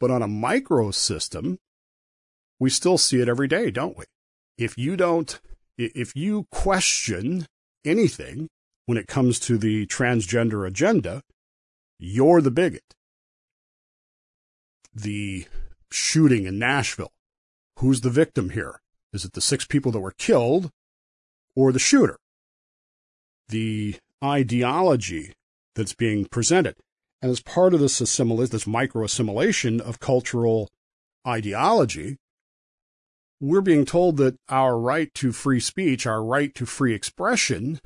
but 0.00 0.10
on 0.10 0.22
a 0.22 0.28
micro 0.28 0.90
system 0.90 1.58
we 2.60 2.70
still 2.70 2.98
see 2.98 3.20
it 3.20 3.28
every 3.28 3.48
day 3.48 3.70
don't 3.70 3.96
we 3.96 4.04
if 4.56 4.76
you 4.76 4.96
don't 4.96 5.40
if 5.76 6.14
you 6.16 6.46
question 6.50 7.46
anything 7.84 8.48
when 8.86 8.98
it 8.98 9.06
comes 9.06 9.38
to 9.38 9.56
the 9.56 9.86
transgender 9.86 10.66
agenda, 10.66 11.22
you're 12.00 12.40
the 12.40 12.50
bigot. 12.50 12.94
The 14.92 15.46
shooting 15.90 16.46
in 16.46 16.58
Nashville. 16.58 17.12
Who's 17.78 18.00
the 18.00 18.10
victim 18.10 18.50
here? 18.50 18.80
Is 19.12 19.24
it 19.24 19.34
the 19.34 19.40
six 19.40 19.64
people 19.64 19.92
that 19.92 20.00
were 20.00 20.14
killed 20.18 20.70
or 21.54 21.70
the 21.70 21.78
shooter? 21.78 22.18
the 23.48 23.96
ideology 24.22 25.32
that's 25.74 25.94
being 25.94 26.26
presented. 26.26 26.76
And 27.20 27.30
as 27.30 27.40
part 27.40 27.74
of 27.74 27.80
this 27.80 28.00
assimilation, 28.00 28.52
this 28.52 28.66
micro 28.66 29.04
assimilation 29.04 29.80
of 29.80 30.00
cultural 30.00 30.68
ideology, 31.26 32.16
we're 33.40 33.60
being 33.60 33.84
told 33.84 34.16
that 34.18 34.36
our 34.48 34.78
right 34.78 35.12
to 35.14 35.32
free 35.32 35.60
speech, 35.60 36.06
our 36.06 36.22
right 36.22 36.54
to 36.54 36.66
free 36.66 36.94
expression 36.94 37.80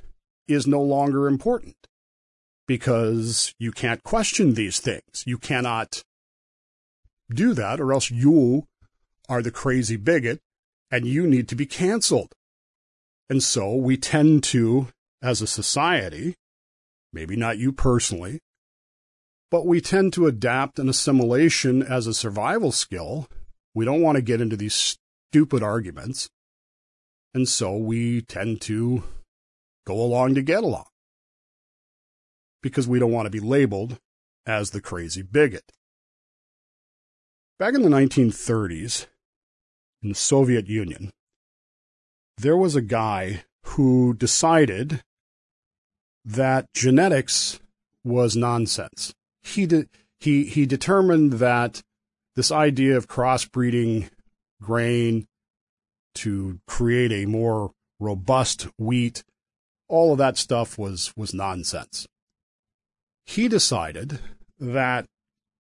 is 0.49 0.67
no 0.67 0.83
longer 0.83 1.29
important 1.29 1.77
because 2.67 3.55
you 3.59 3.73
can't 3.73 4.03
question 4.03 4.55
these 4.55 4.79
things. 4.81 5.25
You 5.27 5.39
cannot 5.39 6.03
do 7.31 7.55
that 7.55 7.81
or 7.81 7.93
else 7.93 8.11
you 8.11 8.67
are 9.29 9.43
the 9.43 9.51
crazy 9.51 9.97
bigot 9.97 10.41
and 10.91 11.07
you 11.07 11.27
need 11.27 11.49
to 11.49 11.57
be 11.57 11.67
canceled. 11.67 12.33
And 13.31 13.43
so 13.43 13.75
we 13.75 13.97
tend 13.97 14.43
to, 14.45 14.89
as 15.23 15.41
a 15.41 15.47
society, 15.47 16.35
maybe 17.13 17.37
not 17.37 17.59
you 17.59 17.73
personally, 17.73 18.41
but 19.53 19.67
we 19.67 19.83
tend 19.83 20.15
to 20.15 20.27
adapt 20.27 20.79
an 20.79 20.89
assimilation 20.89 21.83
as 21.83 22.07
a 22.07 22.15
survival 22.15 22.73
skill. 22.73 23.29
We 23.75 23.85
don't 23.85 24.01
want 24.01 24.17
to 24.17 24.23
get 24.23 24.41
into 24.41 24.57
these 24.57 24.97
stupid 25.29 25.63
arguments. 25.63 26.31
And 27.35 27.47
so 27.47 27.77
we 27.77 28.23
tend 28.23 28.63
to 28.63 29.05
go 29.87 30.01
along 30.01 30.37
to 30.37 30.43
get 30.43 30.65
along 30.65 30.87
because 32.63 32.89
we 32.89 32.99
don't 32.99 33.13
want 33.13 33.27
to 33.27 33.31
be 33.31 33.41
labeled 33.41 33.99
as 34.47 34.71
the 34.71 34.81
crazy 34.81 35.21
bigot. 35.21 35.71
Back 37.59 37.75
in 37.75 37.83
the 37.83 37.91
1930s, 37.91 39.07
in 40.03 40.09
the 40.09 40.15
Soviet 40.15 40.67
Union, 40.67 41.11
there 42.39 42.57
was 42.57 42.75
a 42.75 42.81
guy 42.81 43.45
who 43.65 44.15
decided 44.15 45.03
that 46.25 46.73
genetics 46.73 47.61
was 48.03 48.35
nonsense. 48.35 49.13
He 49.43 49.67
de- 49.67 49.87
he 50.19 50.45
he 50.45 50.67
determined 50.67 51.35
that 51.35 51.83
this 52.37 52.51
idea 52.51 52.97
of 52.97 53.09
crossbreeding 53.09 54.09
grain 54.61 55.27
to 56.15 56.61
create 56.67 57.13
a 57.13 57.27
more 57.27 57.73
robust 58.01 58.69
wheat, 58.79 59.23
all 59.89 60.13
of 60.13 60.19
that 60.19 60.37
stuff 60.37 60.79
was, 60.79 61.13
was 61.17 61.35
nonsense. 61.35 62.07
He 63.27 63.49
decided 63.49 64.19
that 64.59 65.07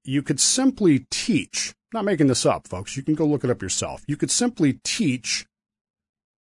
you 0.04 0.22
could 0.22 0.40
simply 0.40 1.06
teach, 1.10 1.74
not 1.92 2.04
making 2.04 2.26
this 2.26 2.44
up, 2.44 2.66
folks, 2.68 2.96
you 2.96 3.02
can 3.02 3.14
go 3.14 3.24
look 3.24 3.44
it 3.44 3.50
up 3.50 3.62
yourself. 3.62 4.02
You 4.06 4.16
could 4.16 4.30
simply 4.30 4.80
teach 4.84 5.46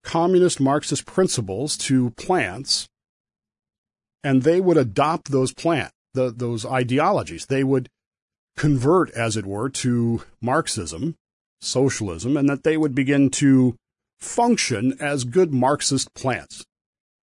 communist 0.05 0.61
Marxist 0.61 1.07
principles 1.07 1.77
to 1.77 2.11
plants 2.11 2.89
and 4.23 4.43
they 4.43 4.61
would 4.61 4.77
adopt 4.77 5.31
those 5.31 5.53
plant, 5.53 5.93
the, 6.19 6.35
those 6.37 6.67
ideologies. 6.67 7.47
They 7.47 7.65
would 7.65 7.89
convert, 8.57 9.11
as 9.13 9.37
it 9.37 9.47
were, 9.47 9.71
to 9.71 10.23
Marxism 10.41 11.15
socialism 11.61 12.37
and 12.37 12.49
that 12.49 12.63
they 12.63 12.77
would 12.77 12.95
begin 12.95 13.31
to 13.31 13.77
function 14.19 14.97
as 15.01 15.25
good 15.25 15.53
Marxist 15.53 16.13
plants. 16.15 16.65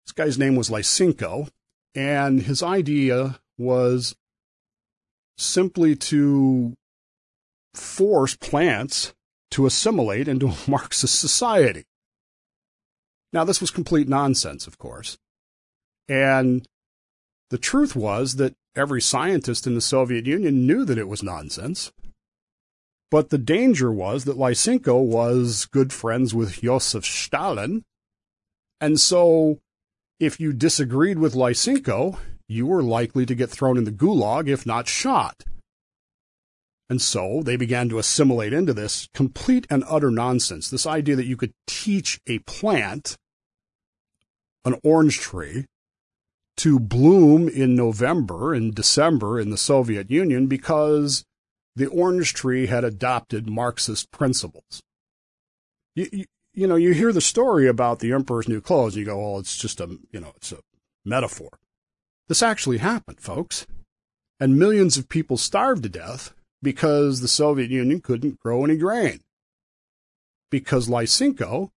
This 0.06 0.12
guy's 0.12 0.38
name 0.38 0.56
was 0.56 0.70
Lysenko, 0.70 1.48
and 1.94 2.42
his 2.42 2.62
idea 2.62 3.38
was 3.58 4.14
simply 5.36 5.96
to 5.96 6.74
force 7.74 8.36
plants 8.36 9.14
to 9.52 9.66
assimilate 9.66 10.28
into 10.28 10.48
a 10.48 10.56
Marxist 10.68 11.18
society. 11.18 11.84
Now, 13.32 13.44
this 13.44 13.60
was 13.60 13.70
complete 13.70 14.08
nonsense, 14.08 14.66
of 14.66 14.78
course. 14.78 15.18
And 16.08 16.66
the 17.50 17.58
truth 17.58 17.96
was 17.96 18.36
that 18.36 18.54
every 18.76 19.00
scientist 19.00 19.66
in 19.66 19.74
the 19.74 19.80
Soviet 19.80 20.26
Union 20.26 20.66
knew 20.66 20.84
that 20.84 20.98
it 20.98 21.08
was 21.08 21.22
nonsense. 21.22 21.92
But 23.10 23.30
the 23.30 23.38
danger 23.38 23.92
was 23.92 24.24
that 24.24 24.36
Lysenko 24.36 25.00
was 25.00 25.66
good 25.66 25.92
friends 25.92 26.34
with 26.34 26.62
Joseph 26.62 27.04
Stalin. 27.04 27.84
And 28.80 28.98
so 28.98 29.60
if 30.18 30.40
you 30.40 30.52
disagreed 30.52 31.18
with 31.18 31.34
Lysenko, 31.34 32.18
you 32.48 32.66
were 32.66 32.82
likely 32.82 33.24
to 33.26 33.34
get 33.34 33.50
thrown 33.50 33.78
in 33.78 33.84
the 33.84 33.92
gulag, 33.92 34.48
if 34.48 34.66
not 34.66 34.88
shot. 34.88 35.44
And 36.90 37.00
so 37.00 37.40
they 37.42 37.56
began 37.56 37.88
to 37.88 37.98
assimilate 37.98 38.52
into 38.52 38.74
this 38.74 39.08
complete 39.14 39.66
and 39.70 39.84
utter 39.88 40.10
nonsense. 40.10 40.68
This 40.68 40.86
idea 40.86 41.16
that 41.16 41.26
you 41.26 41.36
could 41.36 41.54
teach 41.66 42.20
a 42.26 42.40
plant, 42.40 43.16
an 44.64 44.76
orange 44.84 45.18
tree, 45.18 45.66
to 46.58 46.78
bloom 46.78 47.48
in 47.48 47.74
November 47.74 48.54
and 48.54 48.74
December 48.74 49.40
in 49.40 49.50
the 49.50 49.56
Soviet 49.56 50.10
Union 50.10 50.46
because 50.46 51.24
the 51.76 51.86
orange 51.86 52.34
tree 52.34 52.66
had 52.66 52.84
adopted 52.84 53.48
Marxist 53.48 54.10
principles. 54.10 54.82
You, 55.94 56.08
you, 56.12 56.24
you, 56.52 56.66
know, 56.66 56.76
you 56.76 56.92
hear 56.92 57.12
the 57.12 57.20
story 57.20 57.66
about 57.66 57.98
the 57.98 58.12
emperor's 58.12 58.48
new 58.48 58.60
clothes, 58.60 58.94
and 58.94 59.00
you 59.00 59.06
go, 59.06 59.18
"Well, 59.18 59.40
it's 59.40 59.56
just 59.56 59.80
a, 59.80 59.98
you 60.12 60.20
know, 60.20 60.32
it's 60.36 60.52
a 60.52 60.58
metaphor." 61.04 61.58
This 62.28 62.42
actually 62.42 62.78
happened, 62.78 63.20
folks, 63.20 63.66
and 64.40 64.58
millions 64.58 64.96
of 64.96 65.08
people 65.08 65.36
starved 65.36 65.82
to 65.82 65.88
death 65.88 66.32
because 66.62 67.20
the 67.20 67.28
Soviet 67.28 67.70
Union 67.70 68.00
couldn't 68.00 68.40
grow 68.40 68.64
any 68.64 68.76
grain. 68.76 69.20
Because 70.50 70.88
Lysenko 70.88 71.70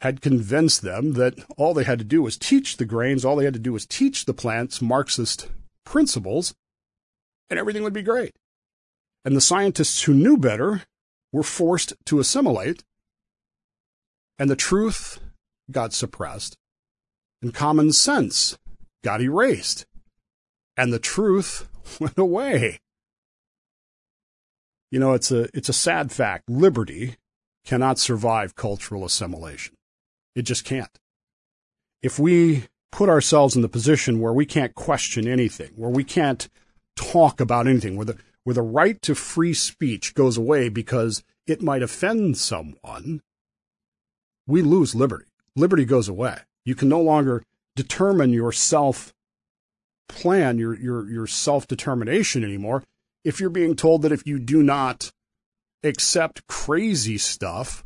had 0.00 0.20
convinced 0.20 0.82
them 0.82 1.14
that 1.14 1.34
all 1.56 1.74
they 1.74 1.84
had 1.84 1.98
to 1.98 2.04
do 2.04 2.22
was 2.22 2.36
teach 2.36 2.76
the 2.76 2.84
grains, 2.84 3.24
all 3.24 3.36
they 3.36 3.44
had 3.44 3.54
to 3.54 3.60
do 3.60 3.72
was 3.72 3.86
teach 3.86 4.24
the 4.24 4.34
plants 4.34 4.80
Marxist 4.80 5.48
principles, 5.84 6.54
and 7.50 7.58
everything 7.58 7.82
would 7.82 7.92
be 7.92 8.02
great 8.02 8.34
and 9.28 9.36
the 9.36 9.42
scientists 9.42 10.04
who 10.04 10.14
knew 10.14 10.38
better 10.38 10.84
were 11.32 11.42
forced 11.42 11.92
to 12.06 12.18
assimilate, 12.18 12.82
and 14.38 14.48
the 14.48 14.56
truth 14.56 15.20
got 15.70 15.92
suppressed, 15.92 16.56
and 17.42 17.52
common 17.52 17.92
sense 17.92 18.58
got 19.04 19.20
erased, 19.20 19.84
and 20.78 20.92
the 20.92 20.98
truth 20.98 21.68
went 22.00 22.16
away. 22.16 22.80
You 24.90 24.98
know, 24.98 25.12
it's 25.12 25.30
a, 25.30 25.48
it's 25.52 25.68
a 25.68 25.74
sad 25.74 26.10
fact. 26.10 26.48
Liberty 26.48 27.16
cannot 27.66 27.98
survive 27.98 28.54
cultural 28.54 29.04
assimilation. 29.04 29.74
It 30.38 30.42
just 30.42 30.64
can't. 30.64 30.98
If 32.00 32.18
we 32.18 32.68
put 32.92 33.08
ourselves 33.08 33.56
in 33.56 33.62
the 33.62 33.68
position 33.68 34.20
where 34.20 34.32
we 34.32 34.46
can't 34.46 34.74
question 34.74 35.26
anything, 35.26 35.72
where 35.74 35.90
we 35.90 36.04
can't 36.04 36.48
talk 36.94 37.40
about 37.40 37.66
anything, 37.66 37.96
where 37.96 38.06
the, 38.06 38.16
where 38.44 38.54
the 38.54 38.62
right 38.62 39.02
to 39.02 39.14
free 39.16 39.52
speech 39.52 40.14
goes 40.14 40.36
away 40.36 40.68
because 40.68 41.24
it 41.46 41.60
might 41.60 41.82
offend 41.82 42.36
someone, 42.36 43.20
we 44.46 44.62
lose 44.62 44.94
liberty. 44.94 45.26
Liberty 45.56 45.84
goes 45.84 46.08
away. 46.08 46.38
You 46.64 46.76
can 46.76 46.88
no 46.88 47.00
longer 47.00 47.42
determine 47.74 48.32
your 48.32 48.52
self 48.52 49.12
plan, 50.08 50.56
your, 50.56 50.78
your, 50.78 51.10
your 51.10 51.26
self 51.26 51.66
determination 51.66 52.44
anymore 52.44 52.84
if 53.24 53.40
you're 53.40 53.50
being 53.50 53.74
told 53.74 54.02
that 54.02 54.12
if 54.12 54.24
you 54.24 54.38
do 54.38 54.62
not 54.62 55.10
accept 55.82 56.46
crazy 56.46 57.18
stuff, 57.18 57.84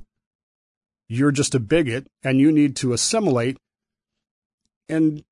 you're 1.08 1.32
just 1.32 1.54
a 1.54 1.60
bigot 1.60 2.06
and 2.22 2.40
you 2.40 2.50
need 2.50 2.76
to 2.76 2.92
assimilate. 2.92 3.56
And 4.88 5.24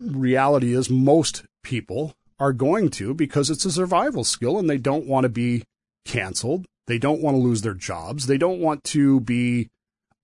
reality 0.00 0.74
is 0.74 0.90
most 0.90 1.44
people 1.62 2.14
are 2.38 2.52
going 2.52 2.90
to 2.90 3.14
because 3.14 3.50
it's 3.50 3.64
a 3.64 3.72
survival 3.72 4.24
skill 4.24 4.58
and 4.58 4.68
they 4.68 4.78
don't 4.78 5.06
want 5.06 5.24
to 5.24 5.28
be 5.28 5.62
canceled. 6.04 6.66
They 6.86 6.98
don't 6.98 7.22
want 7.22 7.36
to 7.36 7.42
lose 7.42 7.62
their 7.62 7.74
jobs. 7.74 8.26
They 8.26 8.38
don't 8.38 8.60
want 8.60 8.84
to 8.84 9.20
be 9.20 9.70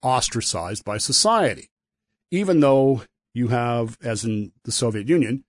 ostracized 0.02 0.84
by 0.84 0.98
society. 0.98 1.68
Even 2.30 2.60
though 2.60 3.02
you 3.34 3.48
have, 3.48 3.96
as 4.02 4.24
in 4.24 4.52
the 4.64 4.72
Soviet 4.72 5.08
Union, 5.08 5.44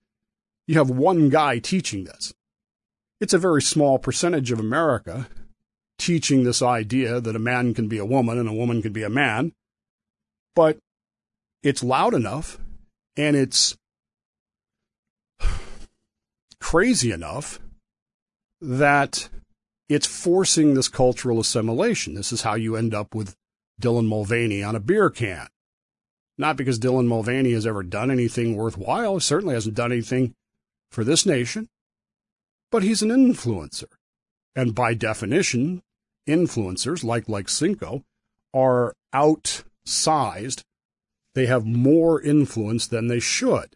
you 0.66 0.76
have 0.76 0.90
one 0.90 1.28
guy 1.28 1.58
teaching 1.58 2.04
this. 2.04 2.32
It's 3.20 3.34
a 3.34 3.38
very 3.38 3.62
small 3.62 3.98
percentage 3.98 4.50
of 4.50 4.58
America 4.58 5.28
teaching 5.98 6.44
this 6.44 6.62
idea 6.62 7.20
that 7.20 7.36
a 7.36 7.40
man 7.40 7.74
can 7.74 7.88
be 7.88 7.98
a 7.98 8.04
woman 8.04 8.38
and 8.38 8.48
a 8.48 8.52
woman 8.52 8.82
can 8.82 8.92
be 8.92 9.02
a 9.02 9.10
man, 9.10 9.52
but 10.54 10.78
it's 11.62 11.82
loud 11.82 12.14
enough 12.14 12.58
and 13.16 13.36
it's 13.36 13.76
crazy 16.60 17.12
enough 17.12 17.60
that 18.60 19.28
it's 19.88 20.06
forcing 20.06 20.74
this 20.74 20.88
cultural 20.88 21.40
assimilation. 21.40 22.14
This 22.14 22.32
is 22.32 22.42
how 22.42 22.54
you 22.54 22.76
end 22.76 22.94
up 22.94 23.14
with 23.14 23.34
Dylan 23.80 24.06
Mulvaney 24.06 24.62
on 24.62 24.76
a 24.76 24.80
beer 24.80 25.10
can. 25.10 25.48
Not 26.38 26.56
because 26.56 26.78
Dylan 26.78 27.06
Mulvaney 27.06 27.52
has 27.52 27.66
ever 27.66 27.82
done 27.82 28.10
anything 28.10 28.56
worthwhile, 28.56 29.20
certainly 29.20 29.54
hasn't 29.54 29.74
done 29.74 29.92
anything 29.92 30.34
for 30.90 31.04
this 31.04 31.26
nation, 31.26 31.68
but 32.70 32.82
he's 32.82 33.02
an 33.02 33.10
influencer. 33.10 33.88
And 34.54 34.74
by 34.74 34.94
definition, 34.94 35.82
influencers 36.28 37.02
like 37.02 37.26
Lysenko 37.26 38.02
are 38.54 38.94
outsized. 39.14 40.62
They 41.34 41.46
have 41.46 41.64
more 41.64 42.20
influence 42.20 42.86
than 42.86 43.08
they 43.08 43.20
should. 43.20 43.74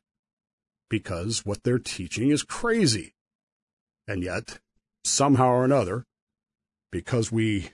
because 0.89 1.45
what 1.45 1.63
they're 1.63 1.79
teaching 1.79 2.31
is 2.31 2.43
crazy. 2.43 3.15
And 4.07 4.23
yet, 4.23 4.61
somehow 5.05 5.49
or 5.49 5.65
another, 5.65 6.05
because 6.93 7.33
we 7.33 7.71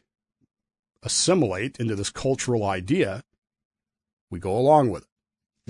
assimilate 1.02 1.78
into 1.78 1.94
this 1.94 2.10
cultural 2.10 2.64
idea, 2.64 3.22
we 4.30 4.38
go 4.38 4.56
along 4.56 4.90
with 4.90 5.02
it. 5.02 5.08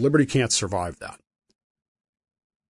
Liberty 0.01 0.27
can't 0.27 0.53
survive 0.53 0.99
that. 1.01 1.19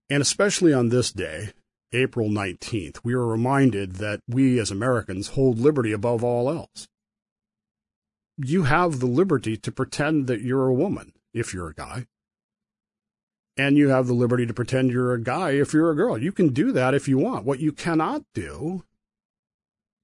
And 0.08 0.22
especially 0.22 0.72
on 0.72 0.88
this 0.88 1.12
day, 1.12 1.50
April 1.92 2.28
19th, 2.28 3.00
we 3.04 3.14
are 3.14 3.26
reminded 3.26 3.96
that 3.96 4.20
we 4.28 4.58
as 4.58 4.70
Americans 4.70 5.28
hold 5.28 5.58
liberty 5.58 5.92
above 5.92 6.24
all 6.24 6.50
else. 6.50 6.88
You 8.36 8.64
have 8.64 9.00
the 9.00 9.06
liberty 9.06 9.56
to 9.58 9.70
pretend 9.70 10.26
that 10.26 10.40
you're 10.40 10.68
a 10.68 10.74
woman 10.74 11.12
if 11.34 11.52
you're 11.52 11.68
a 11.68 11.74
guy. 11.74 12.06
And 13.56 13.76
you 13.76 13.90
have 13.90 14.06
the 14.06 14.14
liberty 14.14 14.46
to 14.46 14.54
pretend 14.54 14.90
you're 14.90 15.12
a 15.12 15.22
guy 15.22 15.50
if 15.50 15.74
you're 15.74 15.90
a 15.90 15.96
girl. 15.96 16.16
You 16.16 16.32
can 16.32 16.48
do 16.48 16.72
that 16.72 16.94
if 16.94 17.06
you 17.06 17.18
want. 17.18 17.44
What 17.44 17.60
you 17.60 17.72
cannot 17.72 18.22
do 18.32 18.84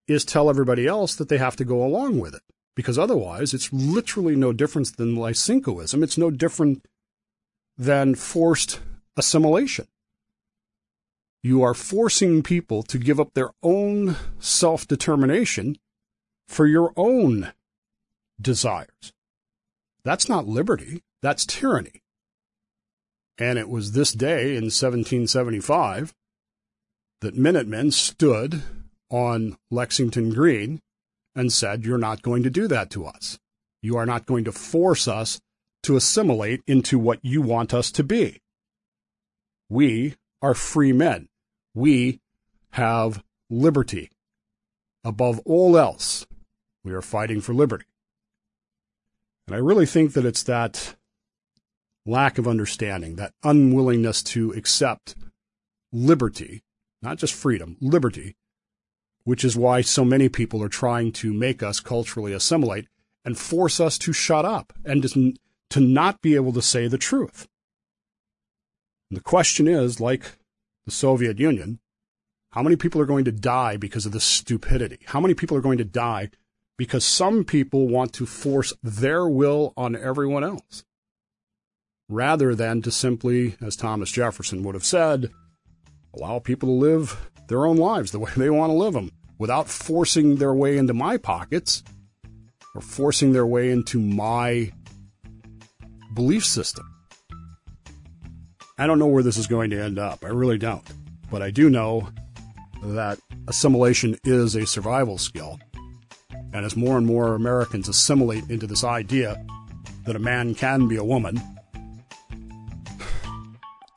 is 0.06 0.24
tell 0.24 0.50
everybody 0.50 0.86
else 0.86 1.14
that 1.14 1.30
they 1.30 1.38
have 1.38 1.56
to 1.56 1.64
go 1.64 1.82
along 1.82 2.20
with 2.20 2.34
it. 2.34 2.42
Because 2.76 2.98
otherwise, 2.98 3.54
it's 3.54 3.72
literally 3.72 4.36
no 4.36 4.52
different 4.52 4.96
than 4.98 5.16
Lysenkoism. 5.16 6.02
It's 6.02 6.18
no 6.18 6.30
different 6.30 6.84
than 7.76 8.14
forced 8.14 8.80
assimilation. 9.16 9.86
You 11.48 11.62
are 11.62 11.72
forcing 11.72 12.42
people 12.42 12.82
to 12.82 12.98
give 12.98 13.18
up 13.18 13.32
their 13.32 13.52
own 13.62 14.16
self 14.38 14.86
determination 14.86 15.78
for 16.46 16.66
your 16.66 16.92
own 16.94 17.54
desires. 18.38 19.14
That's 20.04 20.28
not 20.28 20.46
liberty, 20.46 21.04
that's 21.22 21.46
tyranny. 21.46 22.02
And 23.38 23.58
it 23.58 23.70
was 23.70 23.92
this 23.92 24.12
day 24.12 24.56
in 24.56 24.64
1775 24.64 26.12
that 27.22 27.34
Minutemen 27.34 27.92
stood 27.92 28.62
on 29.08 29.56
Lexington 29.70 30.28
Green 30.34 30.82
and 31.34 31.50
said, 31.50 31.82
You're 31.82 31.96
not 31.96 32.20
going 32.20 32.42
to 32.42 32.50
do 32.50 32.68
that 32.68 32.90
to 32.90 33.06
us. 33.06 33.38
You 33.80 33.96
are 33.96 34.04
not 34.04 34.26
going 34.26 34.44
to 34.44 34.52
force 34.52 35.08
us 35.08 35.40
to 35.84 35.96
assimilate 35.96 36.60
into 36.66 36.98
what 36.98 37.24
you 37.24 37.40
want 37.40 37.72
us 37.72 37.90
to 37.92 38.04
be. 38.04 38.42
We 39.70 40.16
are 40.42 40.52
free 40.52 40.92
men. 40.92 41.30
We 41.78 42.18
have 42.70 43.22
liberty. 43.48 44.10
Above 45.04 45.40
all 45.44 45.78
else, 45.78 46.26
we 46.82 46.92
are 46.92 47.00
fighting 47.00 47.40
for 47.40 47.54
liberty. 47.54 47.84
And 49.46 49.54
I 49.54 49.60
really 49.60 49.86
think 49.86 50.14
that 50.14 50.26
it's 50.26 50.42
that 50.42 50.96
lack 52.04 52.36
of 52.36 52.48
understanding, 52.48 53.14
that 53.14 53.32
unwillingness 53.44 54.24
to 54.24 54.50
accept 54.54 55.14
liberty, 55.92 56.64
not 57.00 57.16
just 57.16 57.32
freedom, 57.32 57.76
liberty, 57.80 58.34
which 59.22 59.44
is 59.44 59.56
why 59.56 59.80
so 59.80 60.04
many 60.04 60.28
people 60.28 60.60
are 60.64 60.68
trying 60.68 61.12
to 61.12 61.32
make 61.32 61.62
us 61.62 61.78
culturally 61.78 62.32
assimilate 62.32 62.88
and 63.24 63.38
force 63.38 63.78
us 63.78 63.98
to 63.98 64.12
shut 64.12 64.44
up 64.44 64.72
and 64.84 65.04
to, 65.70 65.80
not 65.80 66.20
be 66.22 66.34
able 66.34 66.52
to 66.54 66.60
say 66.60 66.88
the 66.88 66.98
truth. 66.98 67.46
And 69.10 69.16
the 69.16 69.22
question 69.22 69.68
is, 69.68 70.00
like 70.00 70.38
the 70.88 70.92
Soviet 70.92 71.38
Union, 71.38 71.78
how 72.52 72.62
many 72.62 72.76
people 72.76 73.00
are 73.00 73.06
going 73.06 73.24
to 73.24 73.32
die 73.32 73.76
because 73.76 74.06
of 74.06 74.12
this 74.12 74.24
stupidity? 74.24 74.98
How 75.06 75.20
many 75.20 75.34
people 75.34 75.56
are 75.56 75.62
going 75.62 75.78
to 75.78 75.84
die 75.84 76.30
because 76.76 77.04
some 77.04 77.44
people 77.44 77.88
want 77.88 78.12
to 78.14 78.26
force 78.26 78.72
their 78.82 79.28
will 79.28 79.72
on 79.76 79.94
everyone 79.94 80.44
else? 80.44 80.84
rather 82.08 82.54
than 82.54 82.82
to 82.82 82.90
simply, 82.90 83.56
as 83.60 83.76
Thomas 83.76 84.10
Jefferson 84.10 84.62
would 84.62 84.74
have 84.74 84.84
said, 84.84 85.30
allow 86.14 86.38
people 86.38 86.68
to 86.68 86.72
live 86.72 87.30
their 87.48 87.66
own 87.66 87.76
lives 87.76 88.10
the 88.10 88.18
way 88.18 88.30
they 88.36 88.50
want 88.50 88.70
to 88.70 88.74
live 88.74 88.94
them 88.94 89.10
without 89.38 89.68
forcing 89.68 90.36
their 90.36 90.54
way 90.54 90.76
into 90.76 90.94
my 90.94 91.16
pockets 91.16 91.82
or 92.74 92.80
forcing 92.80 93.32
their 93.32 93.46
way 93.46 93.70
into 93.70 94.00
my 94.00 94.72
belief 96.14 96.44
system. 96.44 96.97
I 98.78 98.86
don't 98.86 99.00
know 99.00 99.06
where 99.06 99.24
this 99.24 99.36
is 99.36 99.48
going 99.48 99.70
to 99.70 99.82
end 99.82 99.98
up. 99.98 100.24
I 100.24 100.28
really 100.28 100.56
don't. 100.56 100.88
But 101.30 101.42
I 101.42 101.50
do 101.50 101.68
know 101.68 102.08
that 102.82 103.18
assimilation 103.48 104.16
is 104.24 104.54
a 104.54 104.66
survival 104.66 105.18
skill. 105.18 105.58
And 106.52 106.64
as 106.64 106.76
more 106.76 106.96
and 106.96 107.06
more 107.06 107.34
Americans 107.34 107.88
assimilate 107.88 108.48
into 108.48 108.66
this 108.66 108.84
idea 108.84 109.44
that 110.04 110.16
a 110.16 110.20
man 110.20 110.54
can 110.54 110.86
be 110.86 110.96
a 110.96 111.04
woman, 111.04 111.40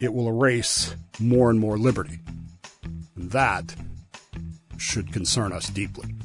it 0.02 0.14
will 0.14 0.28
erase 0.28 0.96
more 1.20 1.52
and 1.52 1.60
more 1.60 1.78
liberty. 1.78 2.20
And 3.16 3.32
that 3.32 3.76
should 4.78 5.14
concern 5.14 5.54
us 5.54 5.70
deeply. 5.70 6.16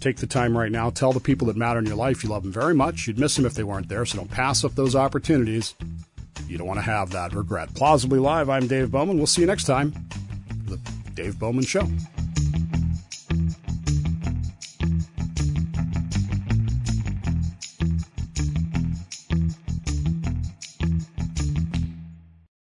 Take 0.00 0.16
the 0.16 0.26
time 0.26 0.56
right 0.56 0.72
now. 0.72 0.90
Tell 0.90 1.12
the 1.12 1.20
people 1.20 1.46
that 1.48 1.56
matter 1.56 1.78
in 1.78 1.86
your 1.86 1.96
life 1.96 2.22
you 2.22 2.30
love 2.30 2.42
them 2.42 2.52
very 2.52 2.74
much. 2.74 3.06
You'd 3.06 3.18
miss 3.18 3.36
them 3.36 3.44
if 3.44 3.54
they 3.54 3.64
weren't 3.64 3.88
there, 3.88 4.06
so 4.06 4.18
don't 4.18 4.30
pass 4.30 4.64
up 4.64 4.74
those 4.74 4.96
opportunities. 4.96 5.74
You 6.46 6.58
don't 6.58 6.66
want 6.66 6.78
to 6.78 6.84
have 6.84 7.10
that 7.10 7.32
regret. 7.32 7.74
Plausibly 7.74 8.18
Live, 8.18 8.48
I'm 8.48 8.66
Dave 8.66 8.90
Bowman. 8.90 9.16
We'll 9.16 9.26
see 9.26 9.40
you 9.42 9.46
next 9.46 9.64
time. 9.64 9.92
The 10.66 10.78
Dave 11.14 11.38
Bowman 11.38 11.64
Show. 11.64 11.88